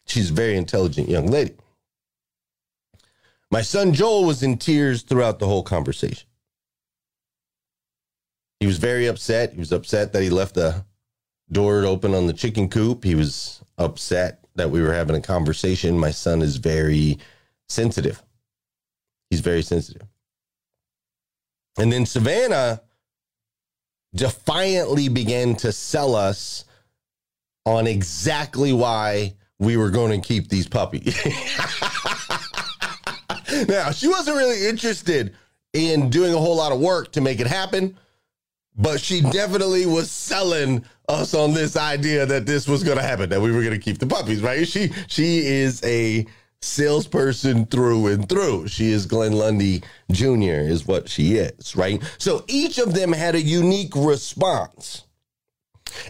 She's 0.06 0.30
a 0.30 0.34
very 0.34 0.56
intelligent 0.56 1.08
young 1.08 1.28
lady. 1.28 1.54
My 3.50 3.62
son 3.62 3.94
Joel 3.94 4.24
was 4.24 4.42
in 4.42 4.58
tears 4.58 5.02
throughout 5.02 5.38
the 5.38 5.46
whole 5.46 5.62
conversation. 5.62 6.28
He 8.60 8.66
was 8.66 8.76
very 8.76 9.06
upset. 9.06 9.54
He 9.54 9.58
was 9.58 9.72
upset 9.72 10.12
that 10.12 10.22
he 10.22 10.28
left 10.28 10.54
the 10.54 10.84
door 11.50 11.84
open 11.84 12.14
on 12.14 12.26
the 12.26 12.32
chicken 12.32 12.68
coop. 12.68 13.04
He 13.04 13.14
was 13.14 13.62
upset 13.78 14.44
that 14.56 14.70
we 14.70 14.82
were 14.82 14.92
having 14.92 15.16
a 15.16 15.20
conversation. 15.20 15.98
My 15.98 16.10
son 16.10 16.42
is 16.42 16.56
very 16.56 17.18
sensitive. 17.68 18.22
He's 19.30 19.40
very 19.40 19.62
sensitive. 19.62 20.06
And 21.78 21.92
then 21.92 22.06
Savannah 22.06 22.82
defiantly 24.14 25.08
began 25.08 25.54
to 25.56 25.72
sell 25.72 26.14
us 26.14 26.64
on 27.64 27.86
exactly 27.86 28.72
why 28.72 29.34
we 29.58 29.76
were 29.76 29.90
going 29.90 30.20
to 30.20 30.26
keep 30.26 30.48
these 30.48 30.66
puppies. 30.66 31.16
now, 33.68 33.90
she 33.90 34.08
wasn't 34.08 34.36
really 34.36 34.68
interested 34.68 35.34
in 35.72 36.10
doing 36.10 36.32
a 36.32 36.38
whole 36.38 36.56
lot 36.56 36.72
of 36.72 36.80
work 36.80 37.12
to 37.12 37.20
make 37.20 37.40
it 37.40 37.46
happen, 37.46 37.96
but 38.76 39.00
she 39.00 39.20
definitely 39.20 39.86
was 39.86 40.10
selling 40.10 40.84
us 41.08 41.34
on 41.34 41.54
this 41.54 41.76
idea 41.76 42.26
that 42.26 42.46
this 42.46 42.68
was 42.68 42.84
going 42.84 42.98
to 42.98 43.02
happen, 43.02 43.30
that 43.30 43.40
we 43.40 43.50
were 43.50 43.62
going 43.62 43.72
to 43.74 43.78
keep 43.78 43.98
the 43.98 44.06
puppies, 44.06 44.42
right? 44.42 44.66
She 44.66 44.90
she 45.06 45.38
is 45.46 45.82
a 45.84 46.26
salesperson 46.60 47.66
through 47.66 48.08
and 48.08 48.28
through. 48.28 48.68
She 48.68 48.90
is 48.90 49.06
Glenn 49.06 49.32
Lundy 49.32 49.82
Jr. 50.10 50.66
is 50.66 50.86
what 50.86 51.08
she 51.08 51.36
is, 51.36 51.74
right? 51.76 52.02
So 52.18 52.44
each 52.48 52.78
of 52.78 52.94
them 52.94 53.12
had 53.12 53.34
a 53.34 53.40
unique 53.40 53.94
response. 53.96 55.04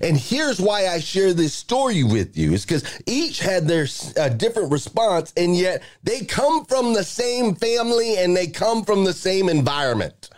And 0.02 0.16
here's 0.16 0.60
why 0.60 0.88
I 0.88 0.98
share 0.98 1.32
this 1.32 1.54
story 1.54 2.02
with 2.02 2.36
you 2.36 2.52
is 2.52 2.64
because 2.64 2.84
each 3.06 3.38
had 3.38 3.68
their 3.68 3.86
uh, 4.16 4.28
different 4.30 4.72
response, 4.72 5.32
and 5.36 5.56
yet 5.56 5.82
they 6.02 6.24
come 6.24 6.64
from 6.64 6.94
the 6.94 7.04
same 7.04 7.54
family 7.54 8.16
and 8.18 8.36
they 8.36 8.48
come 8.48 8.84
from 8.84 9.04
the 9.04 9.12
same 9.12 9.48
environment. 9.48 10.30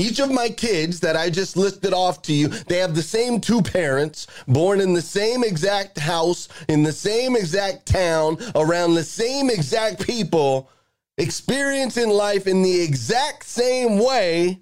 Each 0.00 0.18
of 0.18 0.32
my 0.32 0.48
kids 0.48 1.00
that 1.00 1.14
I 1.14 1.28
just 1.28 1.58
listed 1.58 1.92
off 1.92 2.22
to 2.22 2.32
you, 2.32 2.48
they 2.48 2.78
have 2.78 2.94
the 2.94 3.02
same 3.02 3.38
two 3.38 3.60
parents, 3.60 4.26
born 4.48 4.80
in 4.80 4.94
the 4.94 5.02
same 5.02 5.44
exact 5.44 5.98
house, 5.98 6.48
in 6.70 6.82
the 6.82 6.92
same 6.92 7.36
exact 7.36 7.84
town, 7.84 8.38
around 8.54 8.94
the 8.94 9.04
same 9.04 9.50
exact 9.50 10.00
people, 10.00 10.70
experiencing 11.18 12.08
life 12.08 12.46
in 12.46 12.62
the 12.62 12.80
exact 12.80 13.44
same 13.44 13.98
way. 13.98 14.60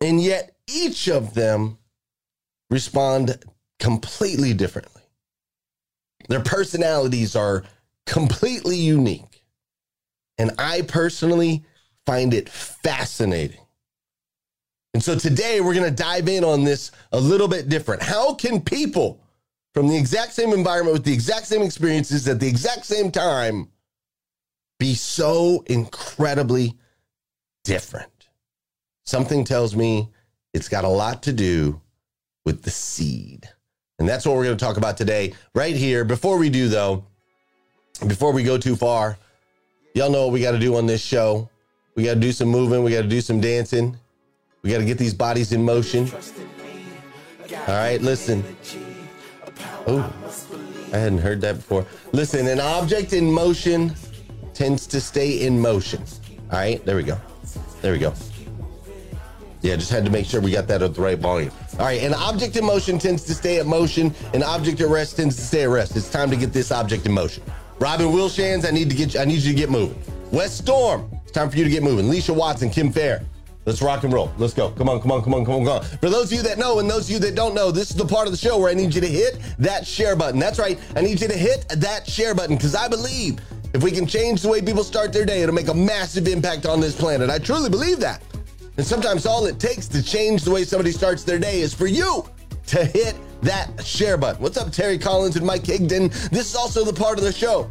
And 0.00 0.20
yet 0.20 0.56
each 0.66 1.06
of 1.06 1.34
them 1.34 1.78
respond 2.70 3.38
completely 3.78 4.52
differently. 4.52 5.02
Their 6.28 6.42
personalities 6.42 7.36
are 7.36 7.62
completely 8.06 8.78
unique. 8.78 9.44
And 10.38 10.50
I 10.58 10.82
personally 10.82 11.64
find 12.04 12.34
it 12.34 12.48
fascinating 12.48 13.60
and 14.94 15.02
so 15.02 15.16
today 15.16 15.60
we're 15.60 15.74
going 15.74 15.88
to 15.88 16.02
dive 16.02 16.28
in 16.28 16.44
on 16.44 16.64
this 16.64 16.90
a 17.12 17.20
little 17.20 17.48
bit 17.48 17.68
different. 17.68 18.02
How 18.02 18.34
can 18.34 18.60
people 18.60 19.20
from 19.72 19.88
the 19.88 19.96
exact 19.96 20.32
same 20.32 20.52
environment 20.52 20.92
with 20.92 21.04
the 21.04 21.12
exact 21.12 21.46
same 21.46 21.62
experiences 21.62 22.28
at 22.28 22.40
the 22.40 22.48
exact 22.48 22.84
same 22.84 23.10
time 23.10 23.68
be 24.78 24.94
so 24.94 25.64
incredibly 25.66 26.76
different? 27.64 28.28
Something 29.04 29.44
tells 29.44 29.74
me 29.74 30.10
it's 30.52 30.68
got 30.68 30.84
a 30.84 30.88
lot 30.88 31.22
to 31.24 31.32
do 31.32 31.80
with 32.44 32.62
the 32.62 32.70
seed. 32.70 33.48
And 33.98 34.08
that's 34.08 34.26
what 34.26 34.36
we're 34.36 34.44
going 34.44 34.56
to 34.56 34.64
talk 34.64 34.76
about 34.76 34.96
today, 34.96 35.32
right 35.54 35.76
here. 35.76 36.04
Before 36.04 36.36
we 36.36 36.50
do, 36.50 36.68
though, 36.68 37.04
before 38.06 38.32
we 38.32 38.42
go 38.42 38.58
too 38.58 38.76
far, 38.76 39.16
y'all 39.94 40.10
know 40.10 40.24
what 40.24 40.32
we 40.32 40.40
got 40.40 40.52
to 40.52 40.58
do 40.58 40.76
on 40.76 40.86
this 40.86 41.00
show. 41.00 41.48
We 41.94 42.04
got 42.04 42.14
to 42.14 42.20
do 42.20 42.32
some 42.32 42.48
moving, 42.48 42.82
we 42.82 42.90
got 42.90 43.02
to 43.02 43.08
do 43.08 43.20
some 43.20 43.40
dancing. 43.40 43.96
We 44.62 44.70
got 44.70 44.78
to 44.78 44.84
get 44.84 44.96
these 44.96 45.12
bodies 45.12 45.50
in 45.50 45.64
motion. 45.64 46.08
All 47.66 47.74
right, 47.74 48.00
listen. 48.00 48.44
Oh, 49.88 50.14
I 50.92 50.98
hadn't 50.98 51.18
heard 51.18 51.40
that 51.40 51.56
before. 51.56 51.84
Listen, 52.12 52.46
an 52.46 52.60
object 52.60 53.12
in 53.12 53.28
motion 53.28 53.92
tends 54.54 54.86
to 54.86 55.00
stay 55.00 55.44
in 55.44 55.58
motion. 55.58 56.04
All 56.52 56.58
right, 56.58 56.84
there 56.84 56.94
we 56.94 57.02
go. 57.02 57.20
There 57.80 57.92
we 57.92 57.98
go. 57.98 58.14
Yeah, 59.62 59.74
just 59.74 59.90
had 59.90 60.04
to 60.04 60.12
make 60.12 60.26
sure 60.26 60.40
we 60.40 60.52
got 60.52 60.68
that 60.68 60.80
at 60.80 60.94
the 60.94 61.00
right 61.00 61.18
volume. 61.18 61.50
All 61.80 61.86
right, 61.86 62.00
an 62.00 62.14
object 62.14 62.54
in 62.54 62.64
motion 62.64 63.00
tends 63.00 63.24
to 63.24 63.34
stay 63.34 63.58
at 63.58 63.66
motion. 63.66 64.14
An 64.32 64.44
object 64.44 64.80
at 64.80 64.88
rest 64.88 65.16
tends 65.16 65.34
to 65.34 65.42
stay 65.42 65.64
at 65.64 65.70
rest. 65.70 65.96
It's 65.96 66.08
time 66.08 66.30
to 66.30 66.36
get 66.36 66.52
this 66.52 66.70
object 66.70 67.04
in 67.04 67.10
motion. 67.10 67.42
Robin 67.80 68.06
Wilshans, 68.06 68.64
I 68.64 68.70
need 68.70 68.90
to 68.90 68.94
get. 68.94 69.14
you, 69.14 69.20
I 69.20 69.24
need 69.24 69.40
you 69.40 69.50
to 69.50 69.58
get 69.58 69.70
moving. 69.70 70.00
West 70.30 70.58
Storm, 70.58 71.10
it's 71.24 71.32
time 71.32 71.50
for 71.50 71.56
you 71.56 71.64
to 71.64 71.70
get 71.70 71.82
moving. 71.82 72.06
Leisha 72.06 72.32
Watson, 72.32 72.70
Kim 72.70 72.92
Fair, 72.92 73.24
Let's 73.64 73.80
rock 73.80 74.02
and 74.02 74.12
roll. 74.12 74.32
Let's 74.38 74.54
go. 74.54 74.70
Come 74.70 74.88
on, 74.88 75.00
come 75.00 75.12
on, 75.12 75.22
come 75.22 75.34
on, 75.34 75.44
come 75.44 75.54
on, 75.54 75.64
come 75.64 75.74
on. 75.74 75.82
For 75.98 76.10
those 76.10 76.32
of 76.32 76.32
you 76.32 76.42
that 76.42 76.58
know 76.58 76.80
and 76.80 76.90
those 76.90 77.04
of 77.04 77.10
you 77.10 77.18
that 77.20 77.36
don't 77.36 77.54
know, 77.54 77.70
this 77.70 77.90
is 77.90 77.96
the 77.96 78.04
part 78.04 78.26
of 78.26 78.32
the 78.32 78.38
show 78.38 78.58
where 78.58 78.68
I 78.68 78.74
need 78.74 78.92
you 78.92 79.00
to 79.00 79.06
hit 79.06 79.38
that 79.58 79.86
share 79.86 80.16
button. 80.16 80.40
That's 80.40 80.58
right. 80.58 80.78
I 80.96 81.00
need 81.00 81.20
you 81.20 81.28
to 81.28 81.36
hit 81.36 81.68
that 81.68 82.08
share 82.08 82.34
button 82.34 82.56
because 82.56 82.74
I 82.74 82.88
believe 82.88 83.38
if 83.72 83.82
we 83.82 83.92
can 83.92 84.04
change 84.04 84.42
the 84.42 84.48
way 84.48 84.60
people 84.60 84.82
start 84.82 85.12
their 85.12 85.24
day, 85.24 85.42
it'll 85.42 85.54
make 85.54 85.68
a 85.68 85.74
massive 85.74 86.26
impact 86.26 86.66
on 86.66 86.80
this 86.80 86.96
planet. 86.96 87.30
I 87.30 87.38
truly 87.38 87.70
believe 87.70 88.00
that. 88.00 88.22
And 88.78 88.86
sometimes 88.86 89.26
all 89.26 89.46
it 89.46 89.60
takes 89.60 89.86
to 89.88 90.02
change 90.02 90.42
the 90.42 90.50
way 90.50 90.64
somebody 90.64 90.90
starts 90.90 91.22
their 91.22 91.38
day 91.38 91.60
is 91.60 91.72
for 91.72 91.86
you 91.86 92.24
to 92.66 92.84
hit 92.84 93.14
that 93.42 93.84
share 93.84 94.16
button. 94.16 94.42
What's 94.42 94.56
up, 94.56 94.72
Terry 94.72 94.98
Collins 94.98 95.36
and 95.36 95.46
Mike 95.46 95.62
Higdon? 95.62 96.10
This 96.30 96.46
is 96.46 96.56
also 96.56 96.84
the 96.84 96.92
part 96.92 97.18
of 97.18 97.24
the 97.24 97.32
show 97.32 97.70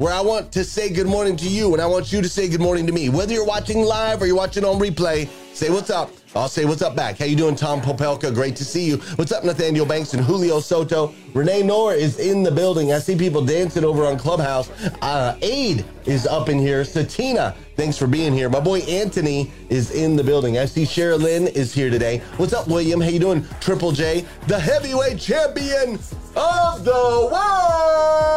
where 0.00 0.14
I 0.14 0.22
want 0.22 0.50
to 0.52 0.64
say 0.64 0.88
good 0.88 1.06
morning 1.06 1.36
to 1.36 1.46
you 1.46 1.74
and 1.74 1.82
I 1.82 1.84
want 1.84 2.10
you 2.10 2.22
to 2.22 2.28
say 2.28 2.48
good 2.48 2.60
morning 2.60 2.86
to 2.86 2.92
me. 2.92 3.10
Whether 3.10 3.34
you're 3.34 3.44
watching 3.44 3.82
live 3.82 4.22
or 4.22 4.26
you're 4.26 4.34
watching 4.34 4.64
on 4.64 4.80
replay, 4.80 5.28
say 5.54 5.68
what's 5.68 5.90
up. 5.90 6.10
I'll 6.34 6.48
say 6.48 6.64
what's 6.64 6.80
up 6.80 6.96
back. 6.96 7.18
How 7.18 7.26
you 7.26 7.36
doing, 7.36 7.54
Tom 7.54 7.82
Popelka? 7.82 8.32
Great 8.32 8.56
to 8.56 8.64
see 8.64 8.86
you. 8.86 8.96
What's 9.16 9.30
up, 9.30 9.44
Nathaniel 9.44 9.84
Banks 9.84 10.14
and 10.14 10.24
Julio 10.24 10.60
Soto? 10.60 11.12
Renee 11.34 11.64
Noor 11.64 11.92
is 11.92 12.18
in 12.18 12.42
the 12.42 12.50
building. 12.50 12.94
I 12.94 12.98
see 12.98 13.14
people 13.14 13.44
dancing 13.44 13.84
over 13.84 14.06
on 14.06 14.16
Clubhouse. 14.16 14.70
Uh, 15.02 15.36
Aid 15.42 15.84
is 16.06 16.26
up 16.26 16.48
in 16.48 16.58
here. 16.58 16.80
Satina, 16.82 17.54
thanks 17.76 17.98
for 17.98 18.06
being 18.06 18.32
here. 18.32 18.48
My 18.48 18.60
boy 18.60 18.78
Anthony 18.80 19.52
is 19.68 19.90
in 19.90 20.16
the 20.16 20.24
building. 20.24 20.56
I 20.56 20.64
see 20.64 20.84
Sherilyn 20.84 21.52
is 21.52 21.74
here 21.74 21.90
today. 21.90 22.22
What's 22.38 22.54
up, 22.54 22.68
William? 22.68 23.02
How 23.02 23.08
you 23.08 23.20
doing? 23.20 23.44
Triple 23.60 23.92
J, 23.92 24.24
the 24.46 24.58
heavyweight 24.58 25.18
champion 25.18 25.98
of 26.36 26.84
the 26.86 27.28
world. 27.30 28.30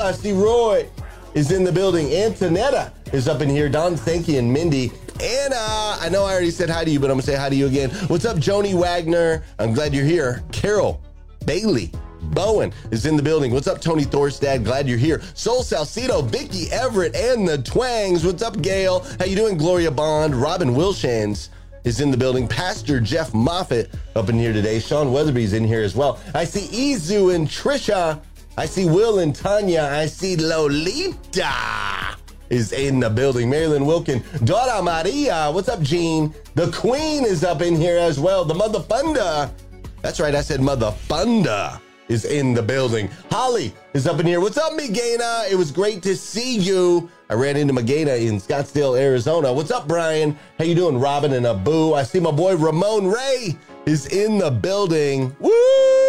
I 0.00 0.12
see 0.12 0.32
Roy 0.32 0.88
is 1.34 1.50
in 1.50 1.64
the 1.64 1.72
building. 1.72 2.08
Antonetta 2.08 2.92
is 3.12 3.28
up 3.28 3.40
in 3.40 3.48
here. 3.48 3.68
Don 3.68 3.96
Sankey 3.96 4.38
and 4.38 4.52
Mindy. 4.52 4.92
Anna, 5.20 5.56
I 6.00 6.08
know 6.10 6.24
I 6.24 6.32
already 6.32 6.50
said 6.50 6.68
hi 6.68 6.84
to 6.84 6.90
you, 6.90 6.98
but 6.98 7.10
I'm 7.10 7.14
gonna 7.16 7.22
say 7.22 7.36
hi 7.36 7.48
to 7.48 7.54
you 7.54 7.66
again. 7.66 7.90
What's 8.08 8.24
up, 8.24 8.38
Joni 8.38 8.74
Wagner? 8.74 9.44
I'm 9.58 9.72
glad 9.72 9.94
you're 9.94 10.04
here. 10.04 10.42
Carol, 10.50 11.00
Bailey, 11.46 11.92
Bowen 12.22 12.72
is 12.90 13.06
in 13.06 13.16
the 13.16 13.22
building. 13.22 13.52
What's 13.52 13.66
up, 13.66 13.80
Tony 13.80 14.04
Thorstad? 14.04 14.64
Glad 14.64 14.88
you're 14.88 14.98
here. 14.98 15.22
Soul 15.34 15.62
Salcido, 15.62 16.24
Vicky 16.24 16.70
Everett, 16.70 17.14
and 17.14 17.46
the 17.46 17.58
Twangs. 17.58 18.24
What's 18.24 18.42
up, 18.42 18.60
Gail? 18.62 19.06
How 19.18 19.26
you 19.26 19.36
doing, 19.36 19.56
Gloria 19.56 19.90
Bond? 19.90 20.34
Robin 20.34 20.70
Wilshans 20.70 21.50
is 21.84 22.00
in 22.00 22.10
the 22.10 22.16
building. 22.16 22.48
Pastor 22.48 23.00
Jeff 23.00 23.34
Moffitt 23.34 23.90
up 24.14 24.28
in 24.28 24.36
here 24.36 24.52
today. 24.52 24.78
Sean 24.78 25.12
Weatherby's 25.12 25.52
in 25.52 25.64
here 25.64 25.82
as 25.82 25.94
well. 25.94 26.20
I 26.34 26.44
see 26.44 26.94
Izu 26.94 27.34
and 27.34 27.46
Trisha. 27.48 28.20
I 28.58 28.66
see 28.66 28.84
Will 28.84 29.20
and 29.20 29.34
Tanya. 29.34 29.88
I 29.92 30.06
see 30.06 30.36
Lolita 30.36 32.16
is 32.50 32.72
in 32.72 33.00
the 33.00 33.08
building. 33.08 33.48
Marilyn 33.48 33.86
Wilkin, 33.86 34.22
Dora 34.44 34.82
Maria. 34.82 35.50
What's 35.50 35.70
up, 35.70 35.80
Gene? 35.80 36.34
The 36.54 36.70
Queen 36.70 37.24
is 37.24 37.44
up 37.44 37.62
in 37.62 37.76
here 37.76 37.96
as 37.96 38.20
well. 38.20 38.44
The 38.44 38.54
Mother 38.54 38.80
Funda. 38.80 39.52
That's 40.02 40.20
right, 40.20 40.34
I 40.34 40.42
said 40.42 40.60
Mother 40.60 40.90
Funda 40.90 41.80
is 42.08 42.26
in 42.26 42.52
the 42.52 42.62
building. 42.62 43.08
Holly 43.30 43.72
is 43.94 44.06
up 44.06 44.20
in 44.20 44.26
here. 44.26 44.40
What's 44.40 44.58
up, 44.58 44.74
Megana? 44.74 45.50
It 45.50 45.56
was 45.56 45.70
great 45.70 46.02
to 46.02 46.14
see 46.14 46.58
you. 46.58 47.10
I 47.30 47.34
ran 47.34 47.56
into 47.56 47.72
Megana 47.72 48.20
in 48.20 48.38
Scottsdale, 48.38 49.00
Arizona. 49.00 49.50
What's 49.50 49.70
up, 49.70 49.88
Brian? 49.88 50.36
How 50.58 50.64
you 50.64 50.74
doing, 50.74 50.98
Robin 50.98 51.32
and 51.32 51.46
Abu? 51.46 51.94
I 51.94 52.02
see 52.02 52.20
my 52.20 52.32
boy 52.32 52.56
Ramon 52.56 53.06
Ray 53.06 53.56
is 53.86 54.08
in 54.08 54.36
the 54.36 54.50
building. 54.50 55.34
Woo! 55.40 56.01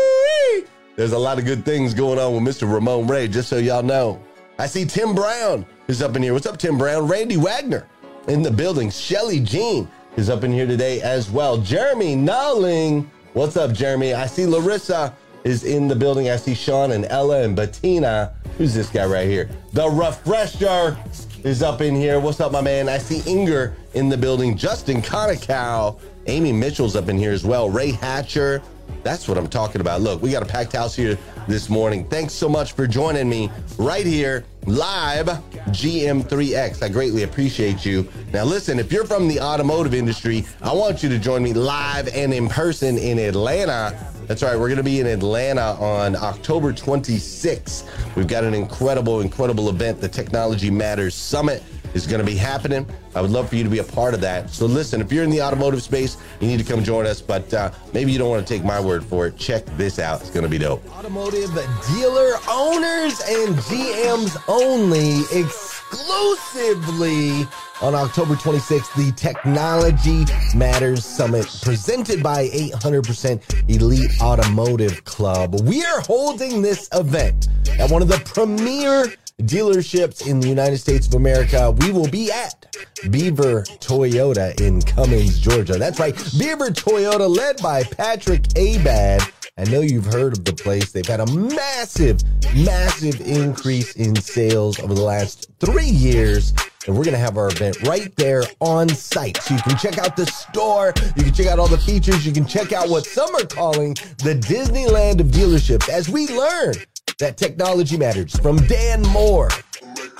There's 0.95 1.13
a 1.13 1.17
lot 1.17 1.39
of 1.39 1.45
good 1.45 1.65
things 1.65 1.95
going 1.95 2.19
on 2.19 2.33
with 2.33 2.55
Mr. 2.55 2.71
Ramon 2.71 3.07
Ray, 3.07 3.27
just 3.27 3.49
so 3.49 3.57
y'all 3.57 3.81
know. 3.81 4.21
I 4.59 4.67
see 4.67 4.85
Tim 4.85 5.15
Brown 5.15 5.65
is 5.87 6.03
up 6.03 6.15
in 6.15 6.21
here. 6.21 6.33
What's 6.33 6.45
up, 6.45 6.57
Tim 6.57 6.77
Brown? 6.77 7.07
Randy 7.07 7.35
Wagner 7.35 7.87
in 8.27 8.43
the 8.43 8.51
building. 8.51 8.91
Shelly 8.91 9.39
Jean 9.39 9.87
is 10.17 10.29
up 10.29 10.43
in 10.43 10.51
here 10.51 10.67
today 10.67 11.01
as 11.01 11.31
well. 11.31 11.57
Jeremy 11.57 12.15
Nowling, 12.15 13.09
what's 13.33 13.57
up, 13.57 13.73
Jeremy? 13.73 14.13
I 14.13 14.27
see 14.27 14.45
Larissa 14.45 15.15
is 15.43 15.63
in 15.63 15.87
the 15.87 15.95
building. 15.95 16.29
I 16.29 16.35
see 16.35 16.53
Sean 16.53 16.91
and 16.91 17.05
Ella 17.05 17.41
and 17.41 17.55
Bettina. 17.55 18.35
Who's 18.59 18.75
this 18.75 18.89
guy 18.89 19.07
right 19.07 19.27
here? 19.27 19.49
The 19.73 19.89
Refresher 19.89 20.95
is 21.43 21.63
up 21.63 21.81
in 21.81 21.95
here. 21.95 22.19
What's 22.19 22.39
up, 22.39 22.51
my 22.51 22.61
man? 22.61 22.87
I 22.87 22.99
see 22.99 23.27
Inger 23.29 23.75
in 23.95 24.09
the 24.09 24.17
building. 24.17 24.55
Justin 24.55 25.01
Conacow. 25.01 25.99
Amy 26.27 26.51
Mitchell's 26.51 26.95
up 26.95 27.09
in 27.09 27.17
here 27.17 27.31
as 27.31 27.43
well. 27.43 27.67
Ray 27.67 27.91
Hatcher. 27.93 28.61
That's 29.03 29.27
what 29.27 29.37
I'm 29.37 29.47
talking 29.47 29.81
about. 29.81 30.01
Look, 30.01 30.21
we 30.21 30.31
got 30.31 30.43
a 30.43 30.45
packed 30.45 30.73
house 30.73 30.95
here 30.95 31.17
this 31.47 31.69
morning. 31.69 32.07
Thanks 32.07 32.33
so 32.33 32.47
much 32.47 32.71
for 32.71 32.87
joining 32.87 33.27
me 33.27 33.51
right 33.77 34.05
here 34.05 34.45
live 34.65 35.25
GM3X. 35.25 36.81
I 36.81 36.87
greatly 36.87 37.23
appreciate 37.23 37.85
you. 37.85 38.07
Now, 38.31 38.45
listen, 38.45 38.79
if 38.79 38.93
you're 38.93 39.05
from 39.05 39.27
the 39.27 39.41
automotive 39.41 39.93
industry, 39.93 40.45
I 40.61 40.73
want 40.73 41.03
you 41.03 41.09
to 41.09 41.19
join 41.19 41.43
me 41.43 41.53
live 41.53 42.07
and 42.15 42.33
in 42.33 42.47
person 42.47 42.97
in 42.97 43.19
Atlanta. 43.19 43.97
That's 44.25 44.41
right, 44.41 44.57
we're 44.57 44.69
going 44.69 44.77
to 44.77 44.83
be 44.83 45.01
in 45.01 45.07
Atlanta 45.07 45.75
on 45.81 46.15
October 46.15 46.71
26th. 46.71 48.15
We've 48.15 48.27
got 48.27 48.45
an 48.45 48.53
incredible, 48.53 49.19
incredible 49.19 49.67
event, 49.67 49.99
the 49.99 50.07
Technology 50.07 50.71
Matters 50.71 51.13
Summit 51.13 51.61
is 51.93 52.07
going 52.07 52.19
to 52.19 52.25
be 52.25 52.35
happening. 52.35 52.85
I 53.15 53.21
would 53.21 53.31
love 53.31 53.49
for 53.49 53.55
you 53.55 53.63
to 53.63 53.69
be 53.69 53.79
a 53.79 53.83
part 53.83 54.13
of 54.13 54.21
that. 54.21 54.49
So 54.49 54.65
listen, 54.65 55.01
if 55.01 55.11
you're 55.11 55.23
in 55.23 55.29
the 55.29 55.41
automotive 55.41 55.83
space, 55.83 56.17
you 56.39 56.47
need 56.47 56.59
to 56.59 56.65
come 56.65 56.83
join 56.83 57.05
us, 57.05 57.21
but 57.21 57.53
uh, 57.53 57.71
maybe 57.93 58.11
you 58.11 58.17
don't 58.17 58.29
want 58.29 58.45
to 58.45 58.53
take 58.53 58.63
my 58.63 58.79
word 58.79 59.03
for 59.03 59.27
it. 59.27 59.37
Check 59.37 59.65
this 59.77 59.99
out. 59.99 60.21
It's 60.21 60.29
going 60.29 60.43
to 60.43 60.49
be 60.49 60.57
dope. 60.57 60.87
Automotive 60.97 61.51
dealer 61.93 62.33
owners 62.49 63.21
and 63.27 63.55
GMs 63.55 64.41
only 64.47 65.21
exclusively 65.39 67.47
on 67.81 67.95
October 67.95 68.35
26th, 68.35 68.95
the 68.95 69.11
Technology 69.11 70.25
Matters 70.57 71.05
Summit 71.05 71.45
presented 71.61 72.23
by 72.23 72.47
800% 72.47 73.69
Elite 73.69 74.09
Automotive 74.21 75.03
Club. 75.03 75.59
We 75.67 75.83
are 75.83 75.99
holding 76.01 76.61
this 76.61 76.87
event 76.93 77.49
at 77.79 77.91
one 77.91 78.01
of 78.01 78.07
the 78.07 78.19
premier 78.19 79.07
dealerships 79.41 80.27
in 80.27 80.39
the 80.39 80.47
United 80.47 80.77
States 80.77 81.07
of 81.07 81.15
America. 81.15 81.71
We 81.71 81.91
will 81.91 82.07
be 82.07 82.31
at 82.31 82.65
Beaver 83.09 83.63
Toyota 83.79 84.59
in 84.61 84.81
Cummings, 84.81 85.39
Georgia. 85.39 85.73
That's 85.73 85.99
right, 85.99 86.15
Beaver 86.37 86.69
Toyota, 86.69 87.33
led 87.35 87.61
by 87.61 87.83
Patrick 87.83 88.45
Abad. 88.57 89.21
I 89.55 89.65
know 89.65 89.81
you've 89.81 90.05
heard 90.05 90.33
of 90.33 90.45
the 90.45 90.53
place. 90.53 90.91
They've 90.91 91.05
had 91.05 91.19
a 91.19 91.27
massive, 91.27 92.23
massive 92.55 93.21
increase 93.21 93.95
in 93.95 94.15
sales 94.15 94.79
over 94.79 94.95
the 94.95 95.03
last 95.03 95.51
three 95.59 95.85
years. 95.85 96.53
And 96.87 96.97
we're 96.97 97.03
going 97.03 97.13
to 97.13 97.19
have 97.19 97.37
our 97.37 97.47
event 97.47 97.81
right 97.83 98.13
there 98.15 98.43
on 98.59 98.89
site. 98.89 99.37
So 99.37 99.53
you 99.53 99.61
can 99.61 99.77
check 99.77 99.99
out 99.99 100.17
the 100.17 100.25
store. 100.25 100.93
You 101.15 101.23
can 101.23 101.33
check 101.33 101.47
out 101.47 101.59
all 101.59 101.67
the 101.67 101.77
features. 101.77 102.25
You 102.25 102.33
can 102.33 102.47
check 102.47 102.73
out 102.73 102.89
what 102.89 103.05
some 103.05 103.33
are 103.35 103.45
calling 103.45 103.93
the 104.23 104.41
Disneyland 104.43 105.19
of 105.19 105.27
dealerships 105.27 105.87
as 105.87 106.09
we 106.09 106.27
learn 106.27 106.73
that 107.19 107.37
technology 107.37 107.97
matters 107.97 108.37
from 108.39 108.57
Dan 108.67 109.01
Moore, 109.09 109.49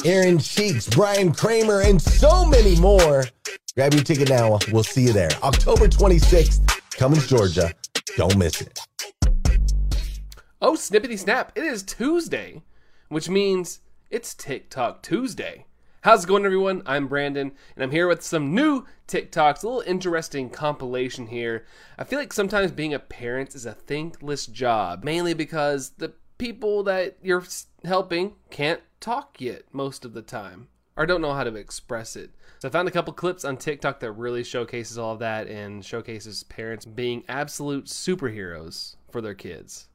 Aaron 0.06 0.38
Cheeks, 0.38 0.88
Brian 0.88 1.34
Kramer, 1.34 1.82
and 1.82 2.02
so 2.02 2.46
many 2.46 2.80
more. 2.80 3.26
Grab 3.76 3.94
your 3.94 4.04
ticket 4.04 4.30
now. 4.30 4.60
We'll 4.72 4.84
see 4.84 5.04
you 5.04 5.14
there. 5.14 5.32
October 5.42 5.88
26th, 5.88 6.82
Cummings, 6.98 7.28
Georgia. 7.28 7.72
Don't 8.18 8.38
miss 8.38 8.62
it. 8.62 8.80
Oh, 10.62 10.74
snippety 10.74 11.18
snap. 11.18 11.52
It 11.56 11.64
is 11.64 11.84
Tuesday, 11.84 12.62
which 13.10 13.30
means 13.30 13.80
it's 14.10 14.34
TikTok 14.34 15.02
Tuesday. 15.02 15.66
How's 16.02 16.26
it 16.26 16.28
going, 16.28 16.46
everyone? 16.46 16.84
I'm 16.86 17.08
Brandon, 17.08 17.54
and 17.76 17.84
I'm 17.84 17.92
here 17.92 18.10
with 18.10 18.22
some 18.22 18.54
new 18.54 18.86
TikToks. 19.08 19.64
A 19.64 19.68
little 19.68 19.84
interesting 19.88 20.50
compilation 20.50 21.28
here. 21.28 21.66
I 21.98 22.04
feel 22.04 22.20
like 22.20 22.34
sometimes 22.34 22.72
being 22.72 22.94
a 22.94 23.00
parent 23.00 23.56
is 23.56 23.66
a 23.66 23.74
thankless 23.74 24.46
job, 24.46 25.04
mainly 25.04 25.34
because 25.34 25.92
the 25.92 26.14
people 26.44 26.84
that 26.84 27.16
you're 27.22 27.46
helping 27.86 28.34
can't 28.50 28.82
talk 29.00 29.40
yet 29.40 29.64
most 29.72 30.04
of 30.04 30.12
the 30.12 30.22
time 30.22 30.68
or 30.98 31.06
don't 31.06 31.22
know 31.22 31.32
how 31.32 31.46
to 31.46 31.56
express 31.56 32.18
it. 32.18 32.32
So 32.60 32.68
I 32.68 32.72
found 32.72 32.90
a 32.90 32.92
couple 32.92 33.14
clips 33.14 33.46
on 33.46 33.56
TikTok 33.56 34.02
that 34.02 34.12
really 34.12 34.44
showcases 34.44 34.98
all 34.98 35.14
of 35.14 35.20
that 35.20 35.48
and 35.48 35.86
showcases 35.86 36.44
parents 36.44 36.84
being 36.84 37.24
absolute 37.30 37.86
superheroes 37.86 38.98
for 39.10 39.22
their 39.22 39.36
kids. 39.36 39.88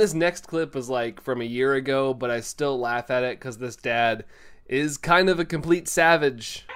This 0.00 0.14
next 0.14 0.46
clip 0.46 0.74
was 0.74 0.88
like 0.88 1.20
from 1.20 1.42
a 1.42 1.44
year 1.44 1.74
ago, 1.74 2.14
but 2.14 2.30
I 2.30 2.40
still 2.40 2.80
laugh 2.80 3.10
at 3.10 3.22
it 3.22 3.38
because 3.38 3.58
this 3.58 3.76
dad 3.76 4.24
is 4.66 4.96
kind 4.96 5.28
of 5.28 5.38
a 5.38 5.44
complete 5.44 5.88
savage. 5.88 6.66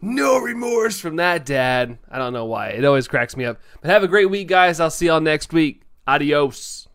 No 0.00 0.38
remorse 0.38 0.98
from 0.98 1.14
that 1.16 1.46
dad. 1.46 1.98
I 2.10 2.18
don't 2.18 2.32
know 2.32 2.46
why. 2.46 2.70
It 2.70 2.84
always 2.84 3.06
cracks 3.06 3.36
me 3.36 3.44
up. 3.44 3.60
But 3.80 3.92
have 3.92 4.02
a 4.02 4.08
great 4.08 4.28
week, 4.28 4.48
guys. 4.48 4.80
I'll 4.80 4.90
see 4.90 5.06
y'all 5.06 5.20
next 5.20 5.52
week. 5.52 5.81
Adios. 6.04 6.91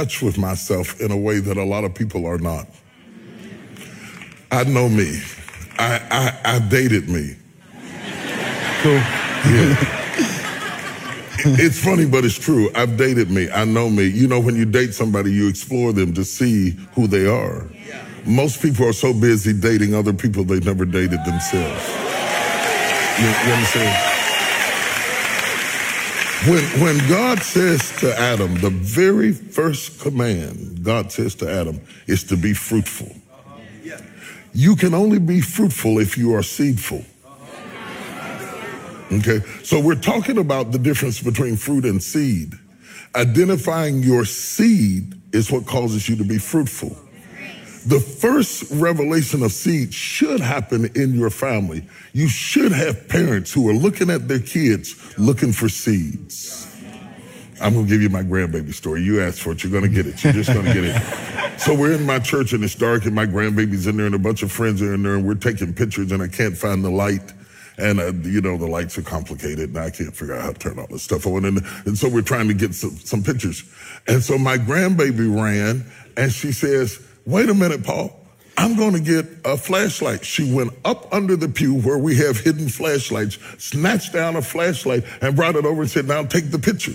Touch 0.00 0.22
with 0.22 0.38
myself 0.38 0.98
in 0.98 1.10
a 1.10 1.16
way 1.16 1.40
that 1.40 1.58
a 1.58 1.64
lot 1.64 1.84
of 1.84 1.94
people 1.94 2.24
are 2.24 2.38
not. 2.38 2.66
I 4.50 4.64
know 4.64 4.88
me. 4.88 5.20
I, 5.78 6.00
I, 6.10 6.54
I 6.54 6.58
dated 6.70 7.10
me. 7.10 7.36
So, 8.82 8.92
yeah. 8.92 9.76
it's 11.60 11.84
funny, 11.84 12.06
but 12.06 12.24
it's 12.24 12.38
true. 12.38 12.70
I've 12.74 12.96
dated 12.96 13.30
me. 13.30 13.50
I 13.50 13.66
know 13.66 13.90
me. 13.90 14.04
You 14.06 14.26
know, 14.26 14.40
when 14.40 14.56
you 14.56 14.64
date 14.64 14.94
somebody, 14.94 15.32
you 15.34 15.48
explore 15.48 15.92
them 15.92 16.14
to 16.14 16.24
see 16.24 16.70
who 16.94 17.06
they 17.06 17.26
are. 17.26 17.68
Most 18.24 18.62
people 18.62 18.86
are 18.86 18.94
so 18.94 19.12
busy 19.12 19.52
dating 19.52 19.94
other 19.94 20.14
people 20.14 20.44
they 20.44 20.60
never 20.60 20.86
dated 20.86 21.22
themselves. 21.26 21.88
You, 23.18 23.26
you 23.26 23.52
understand? 23.52 24.09
When, 26.46 26.64
when 26.80 27.08
God 27.08 27.42
says 27.42 27.92
to 28.00 28.18
Adam, 28.18 28.54
the 28.60 28.70
very 28.70 29.32
first 29.32 30.00
command 30.00 30.82
God 30.82 31.12
says 31.12 31.34
to 31.36 31.50
Adam 31.50 31.80
is 32.06 32.24
to 32.24 32.36
be 32.36 32.54
fruitful. 32.54 33.14
You 34.52 34.74
can 34.74 34.94
only 34.94 35.18
be 35.18 35.40
fruitful 35.40 35.98
if 35.98 36.18
you 36.18 36.34
are 36.34 36.42
seedful. 36.42 37.04
Okay, 39.12 39.40
so 39.62 39.80
we're 39.80 39.94
talking 39.94 40.38
about 40.38 40.72
the 40.72 40.78
difference 40.78 41.22
between 41.22 41.56
fruit 41.56 41.84
and 41.84 42.02
seed. 42.02 42.54
Identifying 43.14 44.02
your 44.02 44.24
seed 44.24 45.20
is 45.34 45.50
what 45.50 45.66
causes 45.66 46.08
you 46.08 46.16
to 46.16 46.24
be 46.24 46.38
fruitful. 46.38 46.96
The 47.86 48.00
first 48.00 48.70
revelation 48.72 49.42
of 49.42 49.52
seed 49.52 49.94
should 49.94 50.40
happen 50.40 50.90
in 50.94 51.14
your 51.14 51.30
family. 51.30 51.86
You 52.12 52.28
should 52.28 52.72
have 52.72 53.08
parents 53.08 53.52
who 53.52 53.68
are 53.70 53.74
looking 53.74 54.10
at 54.10 54.28
their 54.28 54.40
kids 54.40 55.18
looking 55.18 55.52
for 55.52 55.68
seeds. 55.68 56.66
I'm 57.60 57.74
going 57.74 57.86
to 57.86 57.90
give 57.90 58.02
you 58.02 58.08
my 58.08 58.22
grandbaby 58.22 58.72
story. 58.72 59.02
You 59.02 59.22
asked 59.22 59.40
for 59.40 59.52
it. 59.52 59.62
You're 59.62 59.72
going 59.72 59.84
to 59.84 59.88
get 59.88 60.06
it. 60.06 60.22
You're 60.22 60.32
just 60.32 60.52
going 60.52 60.66
to 60.66 60.74
get 60.74 60.84
it. 60.84 61.58
so 61.60 61.74
we're 61.74 61.92
in 61.92 62.04
my 62.04 62.18
church 62.18 62.52
and 62.52 62.64
it's 62.64 62.74
dark 62.74 63.04
and 63.04 63.14
my 63.14 63.26
grandbaby's 63.26 63.86
in 63.86 63.96
there 63.96 64.06
and 64.06 64.14
a 64.14 64.18
bunch 64.18 64.42
of 64.42 64.50
friends 64.50 64.80
are 64.82 64.94
in 64.94 65.02
there 65.02 65.14
and 65.14 65.26
we're 65.26 65.34
taking 65.34 65.74
pictures 65.74 66.10
and 66.12 66.22
I 66.22 66.28
can't 66.28 66.56
find 66.56 66.84
the 66.84 66.90
light. 66.90 67.32
And, 67.76 67.98
uh, 67.98 68.12
you 68.28 68.40
know, 68.40 68.58
the 68.58 68.66
lights 68.66 68.98
are 68.98 69.02
complicated 69.02 69.70
and 69.70 69.78
I 69.78 69.90
can't 69.90 70.14
figure 70.14 70.34
out 70.34 70.42
how 70.42 70.52
to 70.52 70.58
turn 70.58 70.78
all 70.78 70.86
this 70.86 71.02
stuff 71.02 71.26
on. 71.26 71.44
And, 71.46 71.62
and 71.86 71.96
so 71.96 72.08
we're 72.08 72.22
trying 72.22 72.48
to 72.48 72.54
get 72.54 72.74
some, 72.74 72.96
some 72.96 73.22
pictures. 73.22 73.64
And 74.06 74.22
so 74.22 74.36
my 74.38 74.58
grandbaby 74.58 75.34
ran 75.34 75.84
and 76.16 76.32
she 76.32 76.52
says, 76.52 77.06
wait 77.30 77.48
a 77.48 77.54
minute, 77.54 77.84
Paul. 77.84 78.16
I'm 78.56 78.76
going 78.76 78.92
to 78.92 79.00
get 79.00 79.26
a 79.44 79.56
flashlight. 79.56 80.24
She 80.24 80.52
went 80.52 80.72
up 80.84 81.12
under 81.14 81.34
the 81.34 81.48
pew 81.48 81.80
where 81.80 81.96
we 81.96 82.16
have 82.18 82.38
hidden 82.38 82.68
flashlights, 82.68 83.38
snatched 83.56 84.12
down 84.12 84.36
a 84.36 84.42
flashlight 84.42 85.04
and 85.22 85.34
brought 85.34 85.56
it 85.56 85.64
over 85.64 85.80
and 85.80 85.90
said, 85.90 86.06
now 86.06 86.24
take 86.24 86.50
the 86.50 86.58
picture. 86.58 86.92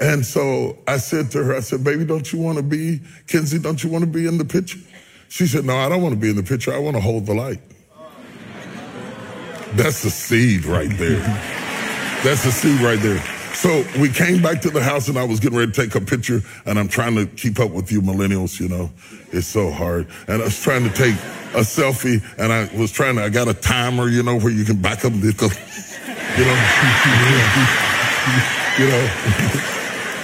And 0.00 0.26
so 0.26 0.76
I 0.88 0.96
said 0.96 1.30
to 1.32 1.44
her, 1.44 1.54
I 1.54 1.60
said, 1.60 1.84
baby, 1.84 2.04
don't 2.04 2.32
you 2.32 2.40
want 2.40 2.56
to 2.56 2.64
be, 2.64 3.00
Kenzie, 3.28 3.60
don't 3.60 3.84
you 3.84 3.90
want 3.90 4.04
to 4.04 4.10
be 4.10 4.26
in 4.26 4.38
the 4.38 4.44
picture? 4.44 4.80
She 5.28 5.46
said, 5.46 5.64
no, 5.64 5.76
I 5.76 5.88
don't 5.88 6.02
want 6.02 6.14
to 6.14 6.20
be 6.20 6.30
in 6.30 6.36
the 6.36 6.42
picture. 6.42 6.74
I 6.74 6.78
want 6.78 6.96
to 6.96 7.02
hold 7.02 7.26
the 7.26 7.34
light. 7.34 7.60
That's 9.74 10.02
the 10.02 10.10
seed 10.10 10.64
right 10.64 10.90
there. 10.98 11.20
That's 12.24 12.44
the 12.44 12.50
seed 12.50 12.80
right 12.80 12.98
there. 13.00 13.22
So 13.54 13.84
we 14.00 14.10
came 14.10 14.42
back 14.42 14.60
to 14.62 14.70
the 14.70 14.82
house 14.82 15.08
and 15.08 15.16
I 15.18 15.24
was 15.24 15.38
getting 15.40 15.56
ready 15.56 15.72
to 15.72 15.80
take 15.80 15.94
a 15.94 16.00
picture 16.00 16.40
and 16.66 16.78
I'm 16.78 16.88
trying 16.88 17.14
to 17.14 17.26
keep 17.26 17.60
up 17.60 17.70
with 17.70 17.92
you 17.92 18.02
millennials, 18.02 18.58
you 18.60 18.68
know. 18.68 18.90
It's 19.32 19.46
so 19.46 19.70
hard. 19.70 20.08
And 20.26 20.42
I 20.42 20.44
was 20.46 20.60
trying 20.60 20.82
to 20.84 20.90
take 20.90 21.14
a 21.54 21.60
selfie 21.60 22.22
and 22.38 22.52
I 22.52 22.68
was 22.76 22.90
trying 22.90 23.16
to, 23.16 23.24
I 23.24 23.28
got 23.28 23.48
a 23.48 23.54
timer, 23.54 24.08
you 24.08 24.22
know, 24.22 24.38
where 24.38 24.52
you 24.52 24.64
can 24.64 24.82
back 24.82 25.04
up, 25.04 25.12
you 25.12 25.20
know. 25.20 25.30
you 28.78 28.88
know. 28.88 29.08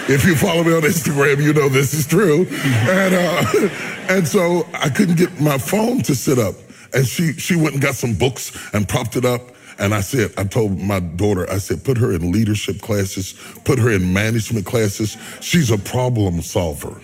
if 0.09 0.25
you 0.27 0.35
follow 0.35 0.65
me 0.65 0.75
on 0.75 0.83
Instagram, 0.83 1.41
you 1.43 1.53
know 1.53 1.69
this 1.69 1.95
is 1.95 2.07
true. 2.07 2.47
And, 2.51 3.15
uh, 3.15 3.69
and 4.09 4.27
so 4.27 4.67
I 4.75 4.89
couldn't 4.91 5.17
get 5.17 5.41
my 5.41 5.57
phone 5.57 6.03
to 6.03 6.15
sit 6.17 6.39
up. 6.39 6.57
And 6.93 7.07
she, 7.07 7.35
she 7.35 7.55
went 7.55 7.75
and 7.75 7.81
got 7.81 7.95
some 7.95 8.15
books 8.15 8.51
and 8.75 8.89
propped 8.89 9.15
it 9.15 9.25
up. 9.25 9.43
And 9.81 9.95
I 9.95 10.03
said, 10.03 10.33
I 10.37 10.45
told 10.45 10.79
my 10.79 11.01
daughter, 11.01 11.51
I 11.51 11.57
said, 11.57 11.83
put 11.85 11.97
her 11.97 12.13
in 12.13 12.31
leadership 12.31 12.83
classes, 12.83 13.35
put 13.65 13.79
her 13.79 13.91
in 13.91 14.13
management 14.13 14.67
classes. 14.67 15.17
She's 15.41 15.71
a 15.71 15.79
problem 15.79 16.43
solver. 16.43 17.01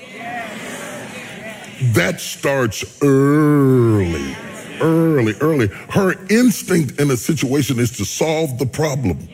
That 1.94 2.20
starts 2.20 3.02
early, 3.02 4.36
early, 4.80 5.34
early. 5.40 5.68
Her 5.88 6.14
instinct 6.28 7.00
in 7.00 7.10
a 7.10 7.16
situation 7.16 7.78
is 7.78 7.96
to 7.96 8.04
solve 8.04 8.58
the 8.58 8.66
problem. 8.66 9.26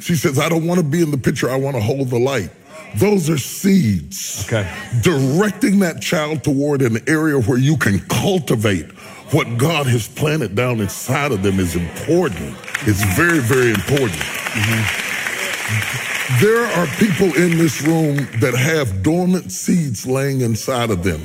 She 0.00 0.14
says, 0.14 0.38
I 0.38 0.48
don't 0.48 0.66
want 0.66 0.78
to 0.78 0.86
be 0.86 1.02
in 1.02 1.10
the 1.10 1.18
picture, 1.18 1.50
I 1.50 1.56
want 1.56 1.74
to 1.74 1.82
hold 1.82 2.10
the 2.10 2.18
light. 2.18 2.50
Those 2.96 3.28
are 3.28 3.38
seeds. 3.38 4.44
Okay. 4.46 4.72
Directing 5.02 5.80
that 5.80 6.00
child 6.00 6.44
toward 6.44 6.82
an 6.82 6.98
area 7.08 7.40
where 7.40 7.58
you 7.58 7.76
can 7.76 7.98
cultivate 8.08 8.86
what 9.32 9.58
God 9.58 9.86
has 9.86 10.06
planted 10.06 10.54
down 10.54 10.80
inside 10.80 11.32
of 11.32 11.42
them 11.42 11.58
is 11.58 11.74
important. 11.74 12.56
It's 12.82 13.02
very, 13.16 13.40
very 13.40 13.70
important. 13.70 14.12
Mm-hmm. 14.12 15.06
There 16.40 16.64
are 16.64 16.86
people 16.98 17.34
in 17.36 17.58
this 17.58 17.82
room 17.82 18.16
that 18.40 18.54
have 18.54 19.02
dormant 19.02 19.50
seeds 19.50 20.06
laying 20.06 20.42
inside 20.42 20.90
of 20.90 21.02
them. 21.02 21.20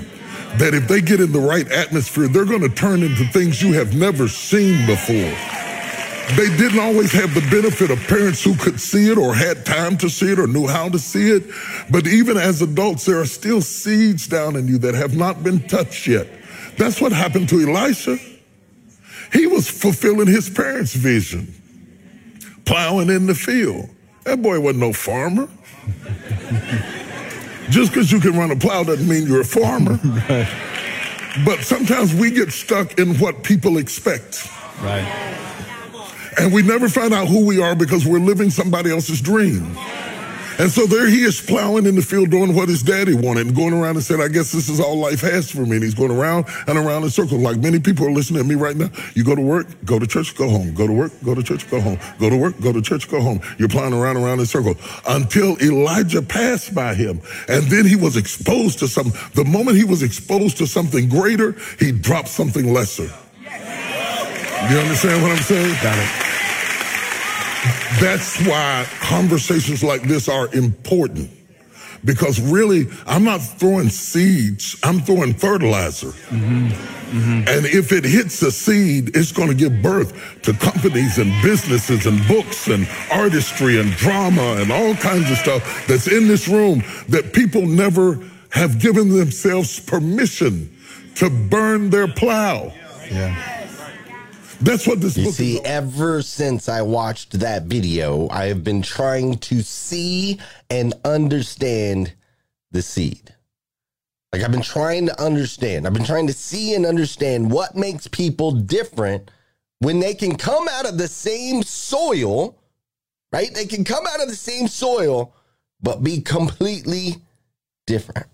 That 0.57 0.73
if 0.73 0.87
they 0.87 1.01
get 1.01 1.21
in 1.21 1.31
the 1.31 1.39
right 1.39 1.69
atmosphere, 1.71 2.27
they're 2.27 2.45
going 2.45 2.61
to 2.61 2.69
turn 2.69 3.03
into 3.03 3.23
things 3.25 3.61
you 3.61 3.73
have 3.73 3.95
never 3.95 4.27
seen 4.27 4.85
before. 4.85 5.33
They 6.35 6.55
didn't 6.57 6.79
always 6.79 7.11
have 7.11 7.33
the 7.33 7.41
benefit 7.51 7.91
of 7.91 7.99
parents 8.07 8.43
who 8.43 8.55
could 8.55 8.79
see 8.79 9.11
it 9.11 9.17
or 9.17 9.33
had 9.33 9.65
time 9.65 9.97
to 9.97 10.09
see 10.09 10.31
it 10.31 10.39
or 10.39 10.47
knew 10.47 10.67
how 10.67 10.89
to 10.89 10.99
see 10.99 11.29
it. 11.29 11.43
But 11.89 12.07
even 12.07 12.37
as 12.37 12.61
adults, 12.61 13.05
there 13.05 13.19
are 13.19 13.25
still 13.25 13.61
seeds 13.61 14.27
down 14.27 14.55
in 14.55 14.67
you 14.67 14.77
that 14.79 14.95
have 14.95 15.15
not 15.15 15.43
been 15.43 15.67
touched 15.67 16.07
yet. 16.07 16.27
That's 16.81 16.99
what 16.99 17.11
happened 17.11 17.47
to 17.49 17.61
Elisha. 17.61 18.17
He 19.31 19.45
was 19.45 19.69
fulfilling 19.69 20.25
his 20.25 20.49
parents' 20.49 20.95
vision, 20.95 21.53
plowing 22.65 23.11
in 23.11 23.27
the 23.27 23.35
field. 23.35 23.87
That 24.23 24.41
boy 24.41 24.59
wasn't 24.59 24.79
no 24.79 24.91
farmer. 24.91 25.47
Just 27.69 27.91
because 27.91 28.11
you 28.11 28.19
can 28.19 28.35
run 28.35 28.49
a 28.49 28.55
plow 28.55 28.83
doesn't 28.83 29.07
mean 29.07 29.27
you're 29.27 29.41
a 29.41 29.45
farmer. 29.45 29.99
But 31.45 31.61
sometimes 31.61 32.13
we 32.13 32.29
get 32.29 32.51
stuck 32.51 32.99
in 32.99 33.17
what 33.17 33.41
people 33.41 33.77
expect. 33.77 34.49
Right. 34.81 35.05
And 36.37 36.51
we 36.51 36.61
never 36.61 36.89
find 36.89 37.13
out 37.13 37.29
who 37.29 37.45
we 37.45 37.61
are 37.61 37.73
because 37.73 38.05
we're 38.05 38.19
living 38.19 38.49
somebody 38.49 38.91
else's 38.91 39.21
dream. 39.21 39.77
And 40.61 40.69
so 40.69 40.85
there 40.85 41.07
he 41.07 41.23
is 41.23 41.41
plowing 41.41 41.87
in 41.87 41.95
the 41.95 42.03
field 42.03 42.29
doing 42.29 42.53
what 42.53 42.69
his 42.69 42.83
daddy 42.83 43.15
wanted 43.15 43.47
and 43.47 43.55
going 43.55 43.73
around 43.73 43.95
and 43.95 44.03
said, 44.03 44.21
I 44.21 44.27
guess 44.27 44.51
this 44.51 44.69
is 44.69 44.79
all 44.79 44.95
life 44.95 45.21
has 45.21 45.49
for 45.49 45.65
me. 45.65 45.77
And 45.77 45.83
he's 45.83 45.95
going 45.95 46.11
around 46.11 46.45
and 46.67 46.77
around 46.77 47.01
in 47.01 47.09
circles. 47.09 47.41
Like 47.41 47.57
many 47.57 47.79
people 47.79 48.05
are 48.05 48.11
listening 48.11 48.43
to 48.43 48.47
me 48.47 48.53
right 48.53 48.75
now. 48.75 48.91
You 49.15 49.23
go 49.23 49.33
to 49.33 49.41
work, 49.41 49.65
go 49.85 49.97
to 49.97 50.05
church, 50.05 50.35
go 50.35 50.47
home. 50.47 50.75
Go 50.75 50.85
to 50.85 50.93
work, 50.93 51.13
go 51.25 51.33
to 51.33 51.41
church, 51.41 51.67
go 51.71 51.81
home. 51.81 51.97
Go 52.19 52.29
to 52.29 52.37
work, 52.37 52.61
go 52.61 52.71
to 52.71 52.79
church, 52.79 53.09
go 53.09 53.19
home. 53.21 53.41
You're 53.57 53.69
plowing 53.69 53.93
around 53.93 54.17
and 54.17 54.25
around 54.25 54.39
in 54.39 54.45
circles 54.45 54.77
until 55.07 55.59
Elijah 55.63 56.21
passed 56.21 56.75
by 56.75 56.93
him. 56.93 57.21
And 57.47 57.63
then 57.63 57.87
he 57.87 57.95
was 57.95 58.15
exposed 58.15 58.77
to 58.79 58.87
something. 58.87 59.19
The 59.33 59.49
moment 59.49 59.77
he 59.77 59.83
was 59.83 60.03
exposed 60.03 60.57
to 60.57 60.67
something 60.67 61.09
greater, 61.09 61.55
he 61.79 61.91
dropped 61.91 62.27
something 62.27 62.71
lesser. 62.71 63.09
You 63.41 64.77
understand 64.77 65.23
what 65.23 65.31
I'm 65.31 65.41
saying? 65.41 65.75
Got 65.81 65.97
it. 65.97 66.30
That's 67.99 68.45
why 68.45 68.85
conversations 69.01 69.83
like 69.83 70.03
this 70.03 70.27
are 70.27 70.53
important. 70.53 71.29
Because 72.03 72.41
really, 72.41 72.87
I'm 73.05 73.23
not 73.23 73.37
throwing 73.37 73.89
seeds, 73.89 74.75
I'm 74.83 75.01
throwing 75.01 75.35
fertilizer. 75.35 76.07
Mm-hmm. 76.07 76.67
Mm-hmm. 76.67 77.47
And 77.47 77.65
if 77.65 77.91
it 77.91 78.05
hits 78.05 78.41
a 78.41 78.51
seed, 78.51 79.15
it's 79.15 79.31
going 79.31 79.49
to 79.49 79.53
give 79.53 79.81
birth 79.83 80.41
to 80.43 80.53
companies 80.53 81.19
and 81.19 81.29
businesses 81.43 82.07
and 82.07 82.25
books 82.27 82.67
and 82.69 82.87
artistry 83.11 83.79
and 83.79 83.91
drama 83.91 84.55
and 84.59 84.71
all 84.71 84.95
kinds 84.95 85.29
of 85.29 85.37
stuff 85.37 85.85
that's 85.87 86.07
in 86.07 86.27
this 86.27 86.47
room 86.47 86.83
that 87.09 87.33
people 87.33 87.67
never 87.67 88.17
have 88.51 88.79
given 88.79 89.09
themselves 89.09 89.79
permission 89.79 90.75
to 91.15 91.29
burn 91.29 91.89
their 91.89 92.07
plow. 92.07 92.73
Yeah. 93.11 93.60
That's 94.61 94.85
what 94.85 95.01
this 95.01 95.17
You 95.17 95.31
see, 95.31 95.59
ever 95.61 96.21
since 96.21 96.69
I 96.69 96.83
watched 96.83 97.39
that 97.39 97.63
video, 97.63 98.29
I 98.29 98.45
have 98.45 98.63
been 98.63 98.83
trying 98.83 99.37
to 99.39 99.63
see 99.63 100.39
and 100.69 100.93
understand 101.03 102.13
the 102.69 102.83
seed. 102.83 103.33
Like, 104.31 104.43
I've 104.43 104.51
been 104.51 104.61
trying 104.61 105.07
to 105.07 105.21
understand. 105.21 105.85
I've 105.85 105.93
been 105.93 106.05
trying 106.05 106.27
to 106.27 106.33
see 106.33 106.75
and 106.75 106.85
understand 106.85 107.51
what 107.51 107.75
makes 107.75 108.07
people 108.07 108.51
different 108.51 109.31
when 109.79 109.99
they 109.99 110.13
can 110.13 110.37
come 110.37 110.67
out 110.69 110.87
of 110.87 110.97
the 110.97 111.07
same 111.07 111.63
soil, 111.63 112.57
right? 113.33 113.53
They 113.53 113.65
can 113.65 113.83
come 113.83 114.05
out 114.05 114.21
of 114.21 114.29
the 114.29 114.35
same 114.35 114.67
soil, 114.67 115.33
but 115.81 116.03
be 116.03 116.21
completely 116.21 117.15
different. 117.87 118.27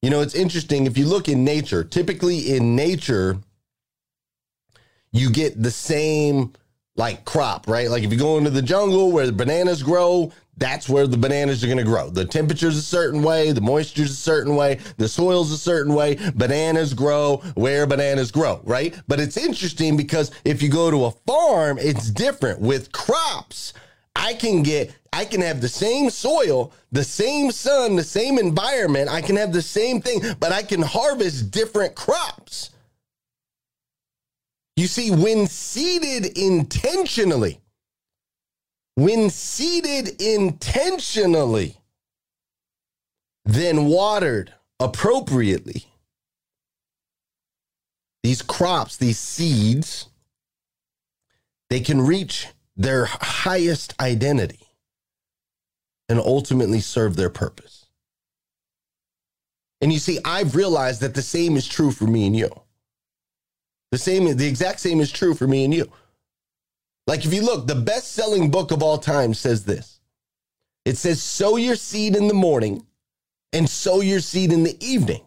You 0.00 0.10
know, 0.10 0.20
it's 0.20 0.34
interesting 0.34 0.86
if 0.86 0.96
you 0.96 1.06
look 1.06 1.28
in 1.28 1.44
nature, 1.44 1.82
typically 1.82 2.54
in 2.56 2.76
nature, 2.76 3.38
you 5.14 5.30
get 5.30 5.62
the 5.62 5.70
same 5.70 6.52
like 6.96 7.24
crop, 7.24 7.66
right? 7.66 7.88
Like 7.88 8.02
if 8.02 8.12
you 8.12 8.18
go 8.18 8.36
into 8.36 8.50
the 8.50 8.62
jungle 8.62 9.10
where 9.10 9.26
the 9.26 9.32
bananas 9.32 9.82
grow, 9.82 10.32
that's 10.56 10.88
where 10.88 11.06
the 11.06 11.16
bananas 11.16 11.64
are 11.64 11.66
going 11.66 11.78
to 11.78 11.84
grow. 11.84 12.10
The 12.10 12.24
temperature's 12.24 12.76
a 12.76 12.82
certain 12.82 13.22
way, 13.22 13.52
the 13.52 13.60
moisture's 13.60 14.10
a 14.10 14.16
certain 14.16 14.54
way, 14.54 14.78
the 14.96 15.08
soil's 15.08 15.50
a 15.50 15.58
certain 15.58 15.94
way. 15.94 16.18
Bananas 16.34 16.94
grow 16.94 17.38
where 17.54 17.86
bananas 17.86 18.30
grow, 18.30 18.60
right? 18.64 18.94
But 19.08 19.20
it's 19.20 19.36
interesting 19.36 19.96
because 19.96 20.30
if 20.44 20.62
you 20.62 20.68
go 20.68 20.90
to 20.90 21.06
a 21.06 21.10
farm, 21.10 21.78
it's 21.78 22.10
different 22.10 22.60
with 22.60 22.92
crops. 22.92 23.72
I 24.16 24.34
can 24.34 24.62
get, 24.62 24.96
I 25.12 25.24
can 25.24 25.40
have 25.40 25.60
the 25.60 25.68
same 25.68 26.10
soil, 26.10 26.72
the 26.92 27.04
same 27.04 27.50
sun, 27.50 27.96
the 27.96 28.04
same 28.04 28.38
environment. 28.38 29.10
I 29.10 29.20
can 29.20 29.36
have 29.36 29.52
the 29.52 29.62
same 29.62 30.00
thing, 30.00 30.22
but 30.38 30.52
I 30.52 30.62
can 30.62 30.82
harvest 30.82 31.50
different 31.50 31.96
crops. 31.96 32.70
You 34.76 34.86
see, 34.88 35.10
when 35.10 35.46
seeded 35.46 36.36
intentionally, 36.36 37.60
when 38.96 39.30
seeded 39.30 40.20
intentionally, 40.20 41.76
then 43.44 43.86
watered 43.86 44.52
appropriately, 44.80 45.86
these 48.22 48.42
crops, 48.42 48.96
these 48.96 49.18
seeds, 49.18 50.08
they 51.70 51.80
can 51.80 52.00
reach 52.00 52.48
their 52.76 53.04
highest 53.04 53.94
identity 54.00 54.66
and 56.08 56.18
ultimately 56.18 56.80
serve 56.80 57.16
their 57.16 57.30
purpose. 57.30 57.86
And 59.80 59.92
you 59.92 59.98
see, 59.98 60.18
I've 60.24 60.56
realized 60.56 61.00
that 61.02 61.14
the 61.14 61.22
same 61.22 61.56
is 61.56 61.68
true 61.68 61.90
for 61.90 62.06
me 62.06 62.26
and 62.26 62.36
you. 62.36 62.50
The 63.90 63.98
same, 63.98 64.36
the 64.36 64.46
exact 64.46 64.80
same 64.80 65.00
is 65.00 65.12
true 65.12 65.34
for 65.34 65.46
me 65.46 65.64
and 65.64 65.72
you. 65.72 65.90
Like 67.06 67.24
if 67.24 67.32
you 67.32 67.42
look, 67.42 67.66
the 67.66 67.74
best-selling 67.74 68.50
book 68.50 68.72
of 68.72 68.82
all 68.82 68.98
time 68.98 69.34
says 69.34 69.64
this. 69.64 70.00
It 70.84 70.96
says, 70.96 71.22
sow 71.22 71.56
your 71.56 71.76
seed 71.76 72.16
in 72.16 72.28
the 72.28 72.34
morning 72.34 72.86
and 73.52 73.68
sow 73.68 74.00
your 74.00 74.20
seed 74.20 74.52
in 74.52 74.64
the 74.64 74.76
evening, 74.84 75.22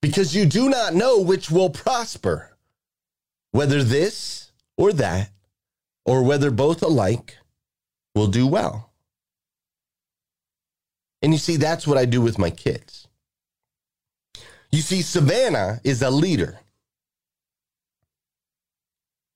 because 0.00 0.34
you 0.34 0.46
do 0.46 0.68
not 0.68 0.94
know 0.94 1.20
which 1.20 1.50
will 1.50 1.68
prosper, 1.68 2.56
whether 3.52 3.82
this 3.82 4.50
or 4.78 4.92
that, 4.94 5.30
or 6.06 6.22
whether 6.22 6.50
both 6.50 6.82
alike 6.82 7.36
will 8.14 8.28
do 8.28 8.46
well. 8.46 8.92
And 11.22 11.32
you 11.32 11.38
see, 11.38 11.56
that's 11.56 11.86
what 11.86 11.98
I 11.98 12.04
do 12.04 12.20
with 12.20 12.38
my 12.38 12.50
kids. 12.50 13.08
You 14.70 14.80
see, 14.80 15.02
Savannah 15.02 15.80
is 15.84 16.02
a 16.02 16.10
leader. 16.10 16.58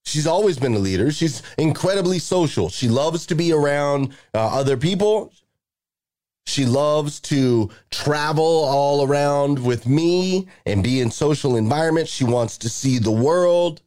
She's 0.08 0.26
always 0.26 0.58
been 0.58 0.74
a 0.74 0.78
leader. 0.78 1.10
She's 1.10 1.42
incredibly 1.58 2.18
social. 2.18 2.70
She 2.70 2.88
loves 2.88 3.26
to 3.26 3.34
be 3.34 3.52
around 3.52 4.14
uh, 4.34 4.58
other 4.58 4.76
people. 4.76 5.32
She 6.46 6.64
loves 6.64 7.20
to 7.20 7.70
travel 7.90 8.64
all 8.64 9.06
around 9.06 9.62
with 9.62 9.86
me 9.86 10.48
and 10.64 10.82
be 10.82 11.02
in 11.02 11.10
social 11.10 11.56
environments. 11.56 12.10
She 12.10 12.24
wants 12.24 12.56
to 12.58 12.70
see 12.70 12.98
the 12.98 13.10
world. 13.10 13.82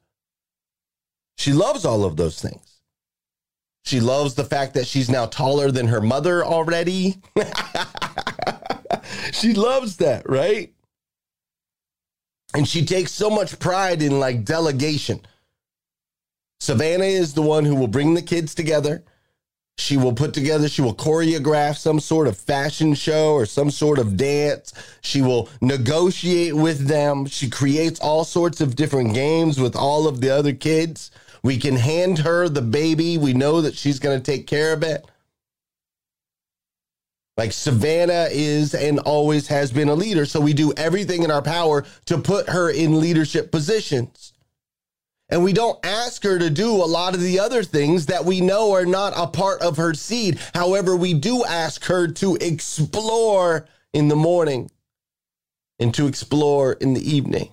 She 1.40 1.54
loves 1.54 1.86
all 1.86 2.06
of 2.06 2.18
those 2.18 2.40
things. 2.40 2.82
She 3.84 4.00
loves 4.00 4.36
the 4.36 4.46
fact 4.46 4.76
that 4.76 4.86
she's 4.86 5.10
now 5.10 5.26
taller 5.26 5.72
than 5.72 5.88
her 5.88 6.02
mother 6.02 6.46
already. 6.46 7.20
she 9.32 9.54
loves 9.54 9.98
that, 9.98 10.30
right? 10.30 10.72
And 12.54 12.68
she 12.68 12.86
takes 12.86 13.12
so 13.12 13.32
much 13.32 13.58
pride 13.58 14.04
in 14.04 14.20
like 14.20 14.46
delegation. 14.46 15.26
Savannah 16.62 17.06
is 17.06 17.34
the 17.34 17.42
one 17.42 17.66
who 17.66 17.74
will 17.74 17.88
bring 17.88 18.14
the 18.14 18.22
kids 18.22 18.54
together. 18.54 19.04
She 19.80 19.98
will 19.98 20.14
put 20.14 20.32
together, 20.32 20.70
she 20.70 20.84
will 20.84 20.94
choreograph 20.94 21.76
some 21.76 22.00
sort 22.00 22.28
of 22.28 22.38
fashion 22.38 22.94
show 22.94 23.34
or 23.34 23.48
some 23.48 23.72
sort 23.72 23.98
of 23.98 24.16
dance. 24.16 24.72
She 25.02 25.24
will 25.24 25.50
negotiate 25.60 26.54
with 26.54 26.86
them. 26.86 27.26
She 27.26 27.50
creates 27.50 28.00
all 28.00 28.24
sorts 28.24 28.62
of 28.62 28.76
different 28.76 29.16
games 29.16 29.60
with 29.60 29.76
all 29.76 30.08
of 30.08 30.22
the 30.22 30.30
other 30.30 30.54
kids. 30.54 31.10
We 31.42 31.58
can 31.58 31.78
hand 31.78 32.20
her 32.20 32.48
the 32.48 32.62
baby. 32.62 33.18
We 33.18 33.34
know 33.34 33.62
that 33.62 33.76
she's 33.76 33.98
going 33.98 34.22
to 34.22 34.24
take 34.24 34.46
care 34.46 34.72
of 34.72 34.84
it. 34.84 35.04
Like 37.38 37.54
Savannah 37.54 38.28
is 38.30 38.76
and 38.76 39.00
always 39.00 39.48
has 39.48 39.72
been 39.72 39.90
a 39.90 39.96
leader. 39.96 40.28
So 40.28 40.40
we 40.40 40.54
do 40.54 40.74
everything 40.78 41.24
in 41.24 41.32
our 41.32 41.42
power 41.42 41.88
to 42.06 42.20
put 42.20 42.50
her 42.50 42.70
in 42.70 43.00
leadership 43.00 43.52
positions. 43.52 44.31
And 45.32 45.46
we 45.46 45.54
don't 45.54 45.84
ask 45.86 46.24
her 46.24 46.38
to 46.38 46.50
do 46.50 46.70
a 46.70 46.86
lot 46.86 47.16
of 47.16 47.22
the 47.22 47.40
other 47.40 47.64
things 47.64 48.08
that 48.08 48.26
we 48.26 48.42
know 48.42 48.74
are 48.74 48.86
not 48.86 49.14
a 49.16 49.28
part 49.28 49.62
of 49.62 49.78
her 49.78 49.94
seed. 49.94 50.38
However, 50.54 50.96
we 50.98 51.14
do 51.14 51.46
ask 51.46 51.86
her 51.86 52.10
to 52.10 52.36
explore 52.36 53.66
in 53.94 54.10
the 54.10 54.16
morning 54.16 54.70
and 55.80 55.94
to 55.94 56.08
explore 56.08 56.74
in 56.74 56.94
the 56.94 57.10
evening. 57.10 57.50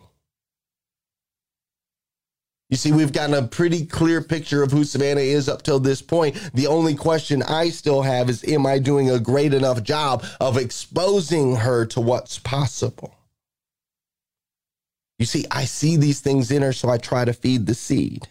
You 2.68 2.76
see, 2.76 2.92
we've 2.92 3.12
gotten 3.12 3.34
a 3.34 3.46
pretty 3.46 3.86
clear 3.86 4.20
picture 4.22 4.62
of 4.62 4.72
who 4.72 4.84
Savannah 4.84 5.20
is 5.20 5.48
up 5.48 5.62
till 5.62 5.80
this 5.80 6.02
point. 6.02 6.36
The 6.52 6.66
only 6.66 6.94
question 6.94 7.42
I 7.42 7.70
still 7.70 8.02
have 8.02 8.28
is 8.28 8.44
Am 8.46 8.66
I 8.66 8.78
doing 8.78 9.08
a 9.08 9.20
great 9.20 9.54
enough 9.54 9.82
job 9.82 10.24
of 10.40 10.58
exposing 10.58 11.56
her 11.56 11.86
to 11.86 12.00
what's 12.00 12.38
possible? 12.40 13.17
You 15.18 15.26
see, 15.26 15.44
I 15.50 15.64
see 15.64 15.96
these 15.96 16.20
things 16.20 16.50
in 16.50 16.62
her, 16.62 16.72
so 16.72 16.88
I 16.88 16.98
try 16.98 17.24
to 17.24 17.32
feed 17.32 17.66
the 17.66 17.74
seed. 17.74 18.28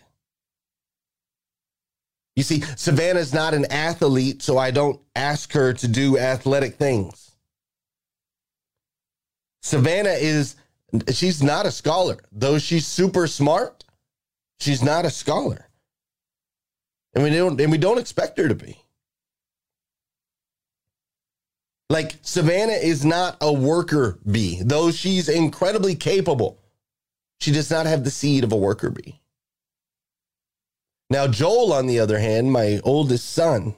You 2.35 2.43
see, 2.43 2.61
Savannah's 2.75 3.33
not 3.33 3.53
an 3.53 3.65
athlete, 3.71 4.41
so 4.41 4.57
I 4.57 4.71
don't 4.71 5.01
ask 5.15 5.51
her 5.53 5.73
to 5.73 5.87
do 5.87 6.17
athletic 6.17 6.75
things. 6.75 7.35
Savannah 9.63 10.11
is, 10.11 10.55
she's 11.11 11.43
not 11.43 11.65
a 11.65 11.71
scholar. 11.71 12.19
Though 12.31 12.59
she's 12.59 12.87
super 12.87 13.27
smart, 13.27 13.83
she's 14.59 14.83
not 14.83 15.03
a 15.03 15.09
scholar. 15.09 15.67
And 17.15 17.23
we 17.23 17.31
don't, 17.31 17.59
and 17.59 17.71
we 17.71 17.79
don't 17.79 17.97
expect 17.97 18.37
her 18.37 18.47
to 18.47 18.55
be. 18.55 18.77
Like 21.89 22.17
Savannah 22.21 22.73
is 22.73 23.03
not 23.03 23.37
a 23.41 23.51
worker 23.51 24.19
bee, 24.29 24.61
though 24.63 24.91
she's 24.91 25.27
incredibly 25.27 25.95
capable. 25.95 26.59
She 27.39 27.51
does 27.51 27.69
not 27.69 27.85
have 27.85 28.03
the 28.03 28.11
seed 28.11 28.43
of 28.43 28.51
a 28.51 28.57
worker 28.57 28.89
bee. 28.89 29.21
Now, 31.09 31.27
Joel, 31.27 31.71
on 31.71 31.87
the 31.87 31.99
other 31.99 32.19
hand, 32.19 32.51
my 32.51 32.81
oldest 32.83 33.29
son, 33.29 33.75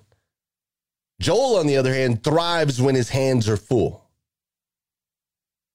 Joel, 1.22 1.58
on 1.58 1.68
the 1.68 1.78
other 1.78 1.94
hand, 1.94 2.24
thrives 2.24 2.82
when 2.82 2.96
his 2.96 3.10
hands 3.10 3.48
are 3.48 3.58
full. 3.58 4.06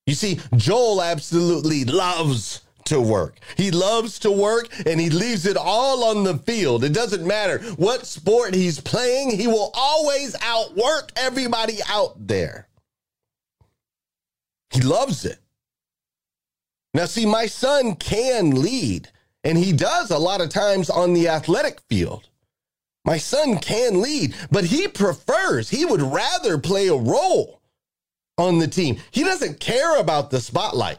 You 0.07 0.15
see, 0.15 0.41
Joel 0.57 1.03
absolutely 1.03 1.85
loves 1.85 2.63
to 2.87 3.01
work. 3.01 3.39
He 3.57 3.71
loves 3.71 4.19
to 4.21 4.31
work 4.31 4.69
and 4.87 5.01
he 5.01 5.11
leaves 5.11 5.47
it 5.47 5.57
all 5.57 6.05
on 6.05 6.25
the 6.25 6.37
field. 6.39 6.85
It 6.85 6.93
doesn't 6.93 7.27
matter 7.27 7.59
what 7.77 8.07
sport 8.07 8.55
he's 8.55 8.81
playing, 8.81 9.39
he 9.39 9.47
will 9.47 9.71
always 9.75 10.37
outwork 10.43 11.13
everybody 11.17 11.79
out 11.89 12.27
there. 12.27 12.69
He 14.71 14.83
loves 14.83 15.25
it. 15.25 15.39
Now, 16.95 17.07
see, 17.07 17.27
my 17.27 17.47
son 17.47 17.97
can 17.97 18.63
lead, 18.63 19.09
and 19.43 19.59
he 19.59 19.73
does 19.73 20.11
a 20.11 20.19
lot 20.19 20.41
of 20.41 20.49
times 20.49 20.89
on 20.89 21.13
the 21.13 21.29
athletic 21.29 21.81
field. 21.89 22.29
My 23.05 23.19
son 23.19 23.59
can 23.59 24.01
lead, 24.01 24.35
but 24.51 24.65
he 24.65 24.89
prefers, 24.89 25.69
he 25.69 25.85
would 25.85 26.01
rather 26.01 26.57
play 26.57 26.89
a 26.89 26.95
role 26.95 27.61
on 28.39 28.59
the 28.59 28.69
team. 28.69 28.97
He 29.11 29.25
doesn't 29.25 29.61
care 29.61 29.99
about 29.99 30.31
the 30.31 30.41
spotlight, 30.41 30.99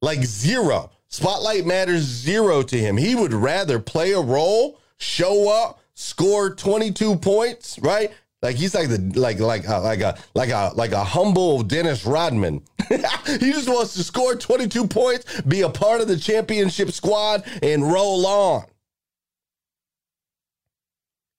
like 0.00 0.24
zero. 0.24 0.90
Spotlight 1.08 1.66
matters 1.66 2.02
zero 2.02 2.62
to 2.62 2.78
him. 2.78 2.96
He 2.96 3.14
would 3.14 3.34
rather 3.34 3.78
play 3.78 4.12
a 4.12 4.20
role, 4.20 4.80
show 4.96 5.50
up, 5.50 5.80
score 5.94 6.54
22 6.54 7.16
points, 7.16 7.78
right? 7.80 8.12
Like 8.42 8.56
he's 8.56 8.74
like 8.74 8.88
the 8.88 8.98
like 9.14 9.38
like 9.38 9.68
uh, 9.68 9.80
like 9.80 10.00
a 10.00 10.18
like 10.34 10.50
a 10.50 10.72
like 10.74 10.90
a 10.90 11.04
humble 11.04 11.62
Dennis 11.62 12.04
Rodman. 12.04 12.62
he 12.88 13.52
just 13.52 13.68
wants 13.68 13.94
to 13.94 14.02
score 14.02 14.34
22 14.34 14.88
points, 14.88 15.40
be 15.42 15.62
a 15.62 15.68
part 15.68 16.00
of 16.00 16.08
the 16.08 16.16
championship 16.16 16.90
squad, 16.90 17.44
and 17.62 17.90
roll 17.90 18.26
on. 18.26 18.64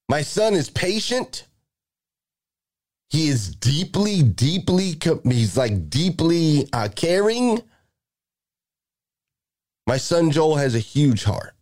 My 0.08 0.22
son 0.22 0.54
is 0.54 0.70
patient. 0.70 1.48
He 3.10 3.28
is 3.28 3.54
deeply, 3.54 4.24
deeply, 4.24 4.98
he's 5.26 5.56
like 5.56 5.90
deeply 5.90 6.68
uh, 6.74 6.90
caring. 6.96 7.62
My 9.86 9.98
son 9.98 10.32
Joel 10.32 10.56
has 10.56 10.74
a 10.74 10.80
huge 10.80 11.24
heart 11.26 11.54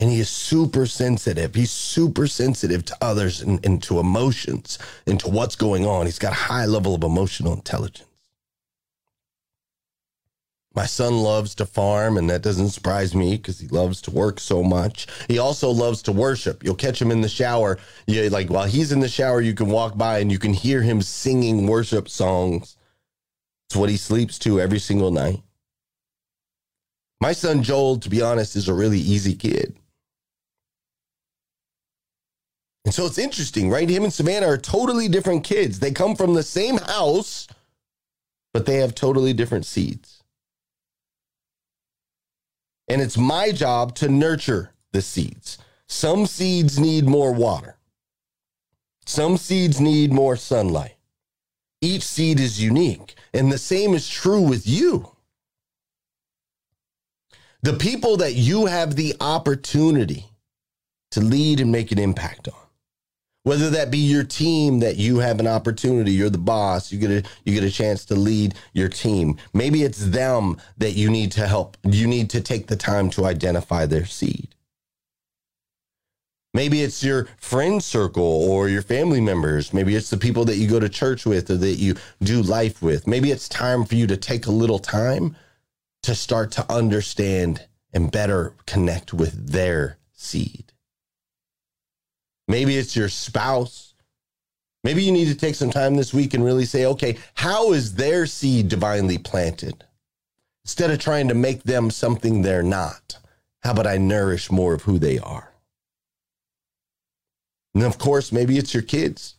and 0.00 0.10
he 0.10 0.20
is 0.20 0.28
super 0.28 0.86
sensitive. 0.86 1.54
He's 1.54 1.72
super 1.72 2.26
sensitive 2.26 2.84
to 2.86 2.96
others 3.00 3.40
and, 3.40 3.64
and, 3.64 3.82
to 3.84 3.98
emotions 3.98 4.78
and 5.06 5.18
to 5.20 5.28
what's 5.28 5.56
going 5.56 5.86
on. 5.86 6.06
He's 6.06 6.20
got 6.20 6.32
a 6.32 6.36
high 6.36 6.66
level 6.66 6.94
of 6.94 7.02
emotional 7.02 7.52
intelligence. 7.52 8.04
My 10.74 10.86
son 10.86 11.18
loves 11.18 11.56
to 11.56 11.66
farm, 11.66 12.16
and 12.16 12.30
that 12.30 12.42
doesn't 12.42 12.68
surprise 12.68 13.12
me 13.12 13.36
because 13.36 13.58
he 13.58 13.66
loves 13.66 14.00
to 14.02 14.12
work 14.12 14.38
so 14.38 14.62
much. 14.62 15.08
He 15.26 15.38
also 15.38 15.70
loves 15.70 16.02
to 16.02 16.12
worship. 16.12 16.62
You'll 16.62 16.76
catch 16.76 17.02
him 17.02 17.10
in 17.10 17.20
the 17.20 17.28
shower. 17.28 17.78
You, 18.06 18.30
like 18.30 18.48
while 18.48 18.66
he's 18.66 18.92
in 18.92 19.00
the 19.00 19.08
shower, 19.08 19.40
you 19.40 19.54
can 19.54 19.70
walk 19.70 19.98
by 19.98 20.20
and 20.20 20.30
you 20.30 20.38
can 20.38 20.52
hear 20.52 20.80
him 20.80 21.02
singing 21.02 21.66
worship 21.66 22.08
songs. 22.08 22.76
It's 23.68 23.74
what 23.74 23.90
he 23.90 23.96
sleeps 23.96 24.38
to 24.40 24.60
every 24.60 24.78
single 24.78 25.10
night. 25.10 25.42
My 27.20 27.32
son 27.32 27.64
Joel, 27.64 27.98
to 27.98 28.08
be 28.08 28.22
honest, 28.22 28.54
is 28.54 28.68
a 28.68 28.74
really 28.74 29.00
easy 29.00 29.34
kid. 29.34 29.74
And 32.88 32.94
so 32.94 33.04
it's 33.04 33.18
interesting, 33.18 33.68
right? 33.68 33.86
Him 33.86 34.04
and 34.04 34.12
Savannah 34.14 34.46
are 34.46 34.56
totally 34.56 35.08
different 35.08 35.44
kids. 35.44 35.78
They 35.78 35.90
come 35.90 36.16
from 36.16 36.32
the 36.32 36.42
same 36.42 36.78
house, 36.78 37.46
but 38.54 38.64
they 38.64 38.76
have 38.76 38.94
totally 38.94 39.34
different 39.34 39.66
seeds. 39.66 40.22
And 42.88 43.02
it's 43.02 43.18
my 43.18 43.52
job 43.52 43.94
to 43.96 44.08
nurture 44.08 44.72
the 44.92 45.02
seeds. 45.02 45.58
Some 45.86 46.24
seeds 46.24 46.78
need 46.78 47.04
more 47.04 47.30
water, 47.30 47.76
some 49.04 49.36
seeds 49.36 49.78
need 49.82 50.10
more 50.10 50.36
sunlight. 50.36 50.96
Each 51.82 52.04
seed 52.04 52.40
is 52.40 52.58
unique, 52.62 53.16
and 53.34 53.52
the 53.52 53.58
same 53.58 53.92
is 53.92 54.08
true 54.08 54.40
with 54.40 54.66
you. 54.66 55.14
The 57.60 57.74
people 57.74 58.16
that 58.16 58.32
you 58.32 58.64
have 58.64 58.96
the 58.96 59.14
opportunity 59.20 60.30
to 61.10 61.20
lead 61.20 61.60
and 61.60 61.70
make 61.70 61.92
an 61.92 61.98
impact 61.98 62.48
on 62.48 62.67
whether 63.48 63.70
that 63.70 63.90
be 63.90 63.98
your 63.98 64.24
team 64.24 64.80
that 64.80 64.96
you 64.96 65.18
have 65.18 65.40
an 65.40 65.46
opportunity 65.46 66.12
you're 66.12 66.30
the 66.30 66.38
boss 66.38 66.92
you 66.92 66.98
get 66.98 67.10
a 67.10 67.28
you 67.44 67.54
get 67.54 67.64
a 67.64 67.70
chance 67.70 68.04
to 68.04 68.14
lead 68.14 68.54
your 68.72 68.88
team. 68.88 69.36
Maybe 69.52 69.82
it's 69.82 70.06
them 70.06 70.58
that 70.76 70.92
you 70.92 71.10
need 71.10 71.32
to 71.32 71.46
help 71.46 71.76
you 71.82 72.06
need 72.06 72.30
to 72.30 72.40
take 72.40 72.66
the 72.66 72.76
time 72.76 73.10
to 73.10 73.24
identify 73.24 73.86
their 73.86 74.04
seed. 74.04 74.54
Maybe 76.54 76.82
it's 76.82 77.04
your 77.04 77.28
friend 77.36 77.82
circle 77.82 78.24
or 78.24 78.68
your 78.68 78.82
family 78.82 79.20
members. 79.20 79.72
Maybe 79.72 79.94
it's 79.94 80.10
the 80.10 80.16
people 80.16 80.44
that 80.46 80.56
you 80.56 80.68
go 80.68 80.80
to 80.80 80.88
church 80.88 81.26
with 81.26 81.50
or 81.50 81.56
that 81.56 81.76
you 81.76 81.94
do 82.22 82.42
life 82.42 82.82
with. 82.82 83.06
Maybe 83.06 83.30
it's 83.30 83.48
time 83.48 83.84
for 83.84 83.94
you 83.94 84.06
to 84.06 84.16
take 84.16 84.46
a 84.46 84.50
little 84.50 84.78
time 84.78 85.36
to 86.02 86.14
start 86.14 86.50
to 86.52 86.72
understand 86.72 87.66
and 87.92 88.10
better 88.10 88.54
connect 88.66 89.12
with 89.12 89.52
their 89.52 89.98
seed 90.12 90.67
Maybe 92.48 92.76
it's 92.76 92.96
your 92.96 93.10
spouse. 93.10 93.94
Maybe 94.82 95.02
you 95.02 95.12
need 95.12 95.28
to 95.28 95.34
take 95.34 95.54
some 95.54 95.70
time 95.70 95.94
this 95.94 96.14
week 96.14 96.34
and 96.34 96.44
really 96.44 96.64
say, 96.64 96.86
okay, 96.86 97.18
how 97.34 97.72
is 97.72 97.94
their 97.94 98.26
seed 98.26 98.68
divinely 98.68 99.18
planted? 99.18 99.84
Instead 100.64 100.90
of 100.90 100.98
trying 100.98 101.28
to 101.28 101.34
make 101.34 101.62
them 101.62 101.90
something 101.90 102.42
they're 102.42 102.62
not, 102.62 103.18
how 103.62 103.72
about 103.72 103.86
I 103.86 103.98
nourish 103.98 104.50
more 104.50 104.74
of 104.74 104.82
who 104.82 104.98
they 104.98 105.18
are? 105.18 105.52
And 107.74 107.84
of 107.84 107.98
course, 107.98 108.32
maybe 108.32 108.56
it's 108.56 108.72
your 108.72 108.82
kids. 108.82 109.34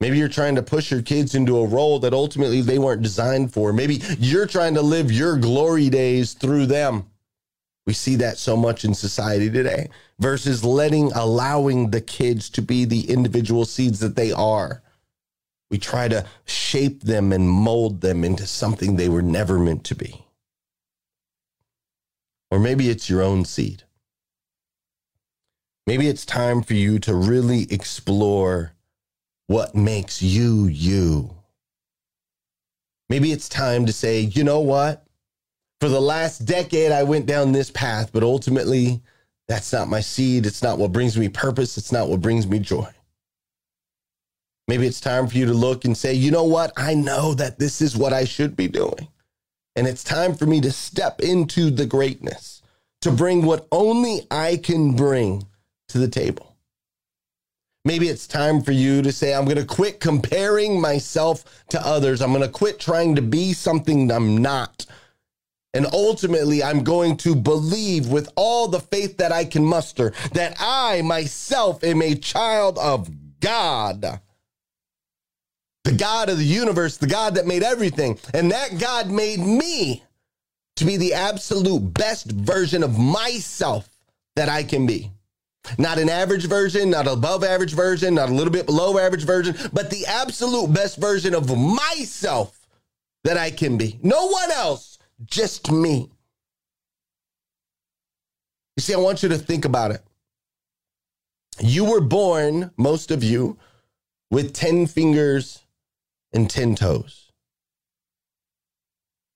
Maybe 0.00 0.18
you're 0.18 0.28
trying 0.28 0.54
to 0.56 0.62
push 0.62 0.90
your 0.90 1.02
kids 1.02 1.34
into 1.34 1.58
a 1.58 1.66
role 1.66 1.98
that 2.00 2.12
ultimately 2.12 2.60
they 2.60 2.78
weren't 2.78 3.02
designed 3.02 3.52
for. 3.52 3.72
Maybe 3.72 4.02
you're 4.18 4.46
trying 4.46 4.74
to 4.74 4.82
live 4.82 5.12
your 5.12 5.36
glory 5.36 5.88
days 5.88 6.32
through 6.32 6.66
them. 6.66 7.06
We 7.86 7.92
see 7.92 8.16
that 8.16 8.38
so 8.38 8.56
much 8.56 8.84
in 8.84 8.94
society 8.94 9.50
today 9.50 9.90
versus 10.18 10.64
letting, 10.64 11.12
allowing 11.12 11.90
the 11.90 12.00
kids 12.00 12.48
to 12.50 12.62
be 12.62 12.84
the 12.84 13.10
individual 13.10 13.66
seeds 13.66 14.00
that 14.00 14.16
they 14.16 14.32
are. 14.32 14.82
We 15.70 15.78
try 15.78 16.08
to 16.08 16.24
shape 16.44 17.02
them 17.02 17.32
and 17.32 17.48
mold 17.48 18.00
them 18.00 18.24
into 18.24 18.46
something 18.46 18.96
they 18.96 19.08
were 19.08 19.22
never 19.22 19.58
meant 19.58 19.84
to 19.84 19.94
be. 19.94 20.24
Or 22.50 22.58
maybe 22.58 22.88
it's 22.88 23.10
your 23.10 23.22
own 23.22 23.44
seed. 23.44 23.82
Maybe 25.86 26.08
it's 26.08 26.24
time 26.24 26.62
for 26.62 26.74
you 26.74 26.98
to 27.00 27.14
really 27.14 27.70
explore 27.70 28.72
what 29.46 29.74
makes 29.74 30.22
you 30.22 30.66
you. 30.66 31.36
Maybe 33.10 33.32
it's 33.32 33.48
time 33.48 33.84
to 33.86 33.92
say, 33.92 34.20
you 34.20 34.44
know 34.44 34.60
what? 34.60 35.03
For 35.84 35.90
the 35.90 36.00
last 36.00 36.46
decade, 36.46 36.92
I 36.92 37.02
went 37.02 37.26
down 37.26 37.52
this 37.52 37.70
path, 37.70 38.08
but 38.10 38.22
ultimately, 38.22 39.02
that's 39.48 39.70
not 39.70 39.86
my 39.86 40.00
seed. 40.00 40.46
It's 40.46 40.62
not 40.62 40.78
what 40.78 40.92
brings 40.92 41.18
me 41.18 41.28
purpose. 41.28 41.76
It's 41.76 41.92
not 41.92 42.08
what 42.08 42.22
brings 42.22 42.46
me 42.46 42.58
joy. 42.58 42.88
Maybe 44.66 44.86
it's 44.86 44.98
time 44.98 45.26
for 45.26 45.36
you 45.36 45.44
to 45.44 45.52
look 45.52 45.84
and 45.84 45.94
say, 45.94 46.14
you 46.14 46.30
know 46.30 46.44
what? 46.44 46.72
I 46.78 46.94
know 46.94 47.34
that 47.34 47.58
this 47.58 47.82
is 47.82 47.98
what 47.98 48.14
I 48.14 48.24
should 48.24 48.56
be 48.56 48.66
doing. 48.66 49.08
And 49.76 49.86
it's 49.86 50.02
time 50.02 50.32
for 50.32 50.46
me 50.46 50.58
to 50.62 50.72
step 50.72 51.20
into 51.20 51.68
the 51.68 51.84
greatness, 51.84 52.62
to 53.02 53.10
bring 53.10 53.44
what 53.44 53.68
only 53.70 54.26
I 54.30 54.56
can 54.56 54.96
bring 54.96 55.46
to 55.88 55.98
the 55.98 56.08
table. 56.08 56.56
Maybe 57.84 58.08
it's 58.08 58.26
time 58.26 58.62
for 58.62 58.72
you 58.72 59.02
to 59.02 59.12
say, 59.12 59.34
I'm 59.34 59.44
going 59.44 59.58
to 59.58 59.66
quit 59.66 60.00
comparing 60.00 60.80
myself 60.80 61.44
to 61.68 61.86
others. 61.86 62.22
I'm 62.22 62.32
going 62.32 62.40
to 62.40 62.48
quit 62.48 62.80
trying 62.80 63.16
to 63.16 63.22
be 63.22 63.52
something 63.52 64.10
I'm 64.10 64.38
not. 64.38 64.86
And 65.74 65.86
ultimately, 65.92 66.62
I'm 66.62 66.84
going 66.84 67.16
to 67.18 67.34
believe 67.34 68.06
with 68.06 68.32
all 68.36 68.68
the 68.68 68.80
faith 68.80 69.16
that 69.18 69.32
I 69.32 69.44
can 69.44 69.64
muster 69.64 70.12
that 70.32 70.56
I 70.60 71.02
myself 71.02 71.82
am 71.82 72.00
a 72.00 72.14
child 72.14 72.78
of 72.78 73.10
God. 73.40 74.20
The 75.82 75.92
God 75.92 76.30
of 76.30 76.38
the 76.38 76.44
universe, 76.44 76.96
the 76.96 77.08
God 77.08 77.34
that 77.34 77.46
made 77.46 77.64
everything. 77.64 78.18
And 78.32 78.52
that 78.52 78.78
God 78.78 79.10
made 79.10 79.40
me 79.40 80.04
to 80.76 80.84
be 80.84 80.96
the 80.96 81.14
absolute 81.14 81.92
best 81.92 82.30
version 82.30 82.82
of 82.82 82.98
myself 82.98 83.88
that 84.36 84.48
I 84.48 84.62
can 84.62 84.86
be. 84.86 85.10
Not 85.78 85.98
an 85.98 86.08
average 86.08 86.46
version, 86.46 86.90
not 86.90 87.06
above 87.06 87.42
average 87.42 87.74
version, 87.74 88.14
not 88.14 88.28
a 88.28 88.32
little 88.32 88.52
bit 88.52 88.66
below 88.66 88.98
average 88.98 89.24
version, 89.24 89.56
but 89.72 89.90
the 89.90 90.06
absolute 90.06 90.72
best 90.72 90.98
version 90.98 91.34
of 91.34 91.56
myself 91.56 92.66
that 93.24 93.38
I 93.38 93.50
can 93.50 93.76
be. 93.78 93.98
No 94.02 94.26
one 94.26 94.50
else 94.50 94.93
just 95.24 95.70
me. 95.70 96.10
You 98.76 98.80
see, 98.80 98.94
I 98.94 98.98
want 98.98 99.22
you 99.22 99.28
to 99.28 99.38
think 99.38 99.64
about 99.64 99.92
it. 99.92 100.02
You 101.60 101.84
were 101.84 102.00
born, 102.00 102.72
most 102.76 103.10
of 103.10 103.22
you, 103.22 103.56
with 104.30 104.52
10 104.52 104.86
fingers 104.86 105.62
and 106.32 106.50
10 106.50 106.74
toes. 106.74 107.30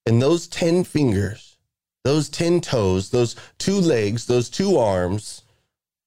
And 0.07 0.21
those 0.21 0.49
10 0.49 0.85
fingers, 0.85 1.59
those 2.03 2.29
10 2.29 2.61
toes, 2.63 3.11
those 3.11 3.37
two 3.59 3.79
legs, 3.81 4.27
those 4.27 4.51
two 4.51 4.77
arms, 4.79 5.43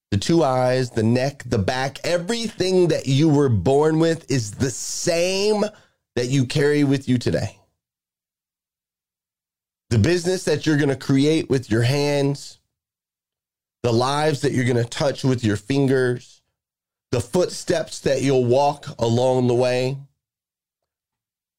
the 0.10 0.18
two 0.18 0.44
eyes, 0.44 0.90
the 0.90 1.04
neck, 1.04 1.44
the 1.46 1.60
back, 1.60 2.00
everything 2.04 2.90
that 2.90 3.08
you 3.08 3.30
were 3.30 3.48
born 3.48 4.00
with 4.00 4.30
is 4.30 4.52
the 4.52 4.72
same 4.72 5.64
that 6.18 6.28
you 6.28 6.46
carry 6.46 6.84
with 6.84 7.08
you 7.08 7.18
today 7.18 7.61
the 9.92 10.00
business 10.00 10.46
that 10.46 10.66
you're 10.66 10.78
going 10.78 10.88
to 10.88 10.96
create 10.96 11.50
with 11.50 11.70
your 11.70 11.82
hands, 11.82 12.60
the 13.84 13.92
lives 13.92 14.40
that 14.40 14.54
you're 14.54 14.66
going 14.66 14.78
to 14.78 14.86
touch 14.86 15.26
with 15.26 15.44
your 15.44 15.58
fingers, 15.58 16.42
the 17.12 17.20
footsteps 17.20 18.00
that 18.00 18.22
you'll 18.22 18.46
walk 18.46 18.86
along 19.00 19.48
the 19.48 19.54
way, 19.54 19.98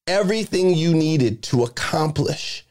everything 0.07 0.73
you 0.73 0.95
needed 0.95 1.43
to 1.43 1.63
accomplish 1.63 2.65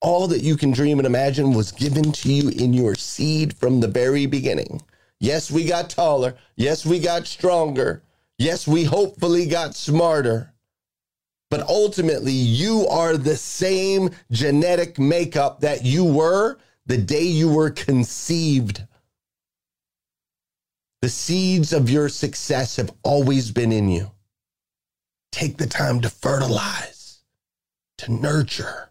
all 0.00 0.26
that 0.26 0.42
you 0.42 0.56
can 0.56 0.72
dream 0.72 0.98
and 0.98 1.06
imagine 1.06 1.54
was 1.54 1.70
given 1.70 2.10
to 2.10 2.32
you 2.32 2.48
in 2.48 2.74
your 2.74 2.96
seed 2.96 3.56
from 3.56 3.78
the 3.78 3.88
very 3.88 4.26
beginning. 4.26 4.82
Yes, 5.20 5.48
we 5.48 5.64
got 5.64 5.90
taller. 5.90 6.34
Yes, 6.56 6.84
we 6.84 6.98
got 6.98 7.28
stronger. 7.28 8.02
Yes, 8.36 8.66
we 8.66 8.82
hopefully 8.82 9.46
got 9.46 9.76
smarter 9.76 10.52
but 11.54 11.68
ultimately 11.68 12.32
you 12.32 12.84
are 12.88 13.16
the 13.16 13.36
same 13.36 14.10
genetic 14.32 14.98
makeup 14.98 15.60
that 15.60 15.84
you 15.84 16.04
were 16.04 16.58
the 16.86 16.98
day 16.98 17.22
you 17.22 17.48
were 17.48 17.70
conceived. 17.70 18.84
The 21.00 21.08
seeds 21.08 21.72
of 21.72 21.88
your 21.88 22.08
success 22.08 22.74
have 22.74 22.92
always 23.04 23.52
been 23.52 23.70
in 23.70 23.88
you. 23.88 24.10
Take 25.30 25.56
the 25.56 25.68
time 25.68 26.00
to 26.00 26.10
fertilize, 26.10 27.20
to 27.98 28.12
nurture, 28.12 28.90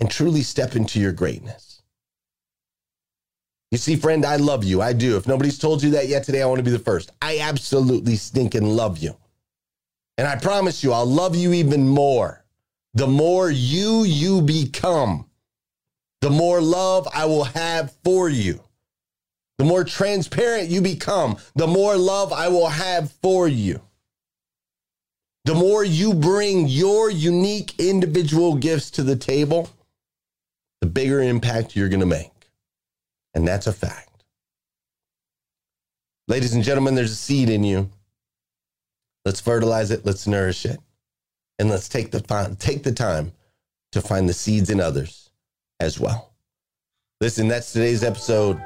and 0.00 0.10
truly 0.10 0.42
step 0.42 0.74
into 0.74 0.98
your 0.98 1.12
greatness. 1.12 1.80
You 3.70 3.78
see, 3.78 3.94
friend, 3.94 4.26
I 4.26 4.34
love 4.34 4.64
you. 4.64 4.82
I 4.82 4.94
do. 4.94 5.16
If 5.16 5.28
nobody's 5.28 5.58
told 5.58 5.84
you 5.84 5.90
that 5.90 6.08
yet 6.08 6.24
today, 6.24 6.42
I 6.42 6.46
want 6.46 6.58
to 6.58 6.64
be 6.64 6.72
the 6.72 6.80
first. 6.80 7.12
I 7.22 7.38
absolutely 7.38 8.16
stink 8.16 8.56
and 8.56 8.74
love 8.74 8.98
you. 8.98 9.16
And 10.18 10.26
I 10.26 10.36
promise 10.36 10.82
you, 10.82 10.92
I'll 10.92 11.06
love 11.06 11.36
you 11.36 11.52
even 11.52 11.88
more. 11.88 12.44
The 12.94 13.06
more 13.06 13.50
you 13.50 14.02
you 14.02 14.42
become, 14.42 15.26
the 16.20 16.30
more 16.30 16.60
love 16.60 17.06
I 17.14 17.24
will 17.26 17.44
have 17.44 17.92
for 18.04 18.28
you. 18.28 18.60
The 19.58 19.64
more 19.64 19.84
transparent 19.84 20.70
you 20.70 20.82
become, 20.82 21.36
the 21.54 21.68
more 21.68 21.96
love 21.96 22.32
I 22.32 22.48
will 22.48 22.68
have 22.68 23.12
for 23.22 23.46
you. 23.46 23.80
The 25.44 25.54
more 25.54 25.84
you 25.84 26.14
bring 26.14 26.66
your 26.66 27.10
unique 27.10 27.74
individual 27.78 28.56
gifts 28.56 28.90
to 28.92 29.02
the 29.02 29.16
table, 29.16 29.70
the 30.80 30.88
bigger 30.88 31.22
impact 31.22 31.76
you're 31.76 31.88
going 31.88 32.00
to 32.00 32.06
make. 32.06 32.32
And 33.34 33.46
that's 33.46 33.68
a 33.68 33.72
fact. 33.72 34.24
Ladies 36.26 36.54
and 36.54 36.64
gentlemen, 36.64 36.94
there's 36.94 37.12
a 37.12 37.16
seed 37.16 37.48
in 37.48 37.62
you. 37.62 37.88
Let's 39.28 39.42
fertilize 39.42 39.90
it. 39.90 40.06
Let's 40.06 40.26
nourish 40.26 40.64
it. 40.64 40.80
And 41.58 41.68
let's 41.68 41.86
take 41.86 42.12
the, 42.12 42.56
take 42.58 42.82
the 42.82 42.92
time 42.92 43.32
to 43.92 44.00
find 44.00 44.26
the 44.26 44.32
seeds 44.32 44.70
in 44.70 44.80
others 44.80 45.28
as 45.80 46.00
well. 46.00 46.32
Listen, 47.20 47.46
that's 47.46 47.70
today's 47.70 48.02
episode. 48.02 48.58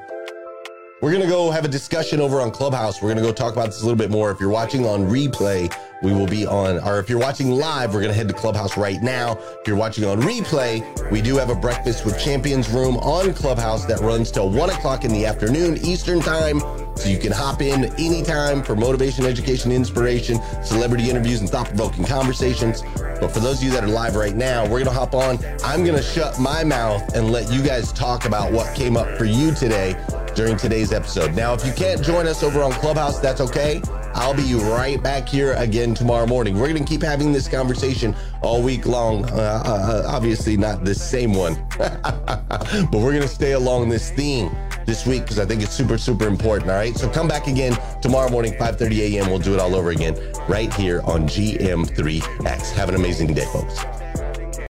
We're 1.02 1.10
going 1.10 1.24
to 1.24 1.28
go 1.28 1.50
have 1.50 1.64
a 1.64 1.68
discussion 1.68 2.20
over 2.20 2.40
on 2.40 2.52
Clubhouse. 2.52 3.02
We're 3.02 3.12
going 3.12 3.16
to 3.16 3.24
go 3.24 3.32
talk 3.32 3.54
about 3.54 3.66
this 3.66 3.82
a 3.82 3.84
little 3.84 3.98
bit 3.98 4.08
more. 4.08 4.30
If 4.30 4.38
you're 4.38 4.48
watching 4.48 4.86
on 4.86 5.00
replay, 5.00 5.74
we 6.00 6.12
will 6.12 6.28
be 6.28 6.46
on, 6.46 6.78
or 6.78 7.00
if 7.00 7.10
you're 7.10 7.18
watching 7.18 7.50
live, 7.50 7.92
we're 7.92 8.02
going 8.02 8.12
to 8.12 8.16
head 8.16 8.28
to 8.28 8.34
Clubhouse 8.34 8.76
right 8.76 9.02
now. 9.02 9.32
If 9.32 9.66
you're 9.66 9.76
watching 9.76 10.04
on 10.04 10.20
replay, 10.20 11.10
we 11.10 11.20
do 11.20 11.34
have 11.38 11.50
a 11.50 11.56
Breakfast 11.56 12.04
with 12.04 12.20
Champions 12.20 12.68
room 12.68 12.98
on 12.98 13.34
Clubhouse 13.34 13.84
that 13.86 13.98
runs 13.98 14.30
till 14.30 14.48
one 14.48 14.70
o'clock 14.70 15.04
in 15.04 15.12
the 15.12 15.26
afternoon 15.26 15.76
Eastern 15.78 16.20
Time. 16.20 16.60
So 16.94 17.08
you 17.08 17.18
can 17.18 17.32
hop 17.32 17.62
in 17.62 17.86
anytime 17.94 18.62
for 18.62 18.76
motivation, 18.76 19.26
education, 19.26 19.72
inspiration, 19.72 20.38
celebrity 20.62 21.10
interviews, 21.10 21.40
and 21.40 21.50
thought 21.50 21.66
provoking 21.66 22.04
conversations. 22.04 22.82
But 22.94 23.32
for 23.32 23.40
those 23.40 23.58
of 23.58 23.64
you 23.64 23.70
that 23.72 23.82
are 23.82 23.88
live 23.88 24.14
right 24.14 24.36
now, 24.36 24.62
we're 24.62 24.84
going 24.84 24.84
to 24.84 24.92
hop 24.92 25.16
on. 25.16 25.40
I'm 25.64 25.82
going 25.84 25.96
to 25.96 26.02
shut 26.02 26.38
my 26.38 26.62
mouth 26.62 27.16
and 27.16 27.32
let 27.32 27.50
you 27.50 27.60
guys 27.60 27.92
talk 27.92 28.24
about 28.24 28.52
what 28.52 28.72
came 28.76 28.96
up 28.96 29.18
for 29.18 29.24
you 29.24 29.52
today 29.52 29.96
during 30.34 30.56
today's 30.56 30.92
episode. 30.92 31.34
Now, 31.34 31.54
if 31.54 31.64
you 31.64 31.72
can't 31.72 32.02
join 32.02 32.26
us 32.26 32.42
over 32.42 32.62
on 32.62 32.72
Clubhouse, 32.72 33.18
that's 33.18 33.40
okay. 33.40 33.82
I'll 34.14 34.34
be 34.34 34.54
right 34.54 35.02
back 35.02 35.28
here 35.28 35.54
again 35.54 35.94
tomorrow 35.94 36.26
morning. 36.26 36.58
We're 36.58 36.68
going 36.68 36.84
to 36.84 36.88
keep 36.88 37.02
having 37.02 37.32
this 37.32 37.48
conversation 37.48 38.14
all 38.42 38.62
week 38.62 38.86
long. 38.86 39.24
Uh, 39.26 39.62
uh, 39.64 40.04
obviously, 40.06 40.56
not 40.56 40.84
the 40.84 40.94
same 40.94 41.32
one, 41.32 41.54
but 41.78 42.92
we're 42.92 43.12
going 43.12 43.22
to 43.22 43.28
stay 43.28 43.52
along 43.52 43.88
this 43.88 44.10
theme 44.10 44.54
this 44.86 45.06
week 45.06 45.22
because 45.22 45.38
I 45.38 45.46
think 45.46 45.62
it's 45.62 45.72
super, 45.72 45.98
super 45.98 46.26
important. 46.26 46.70
All 46.70 46.76
right. 46.76 46.96
So 46.96 47.08
come 47.08 47.28
back 47.28 47.46
again 47.46 47.76
tomorrow 48.00 48.30
morning, 48.30 48.56
5 48.58 48.78
30 48.78 49.16
a.m. 49.16 49.30
We'll 49.30 49.38
do 49.38 49.54
it 49.54 49.60
all 49.60 49.74
over 49.74 49.90
again 49.90 50.16
right 50.48 50.72
here 50.74 51.00
on 51.04 51.26
GM3X. 51.28 52.72
Have 52.72 52.88
an 52.88 52.94
amazing 52.96 53.32
day, 53.34 53.46
folks. 53.46 54.01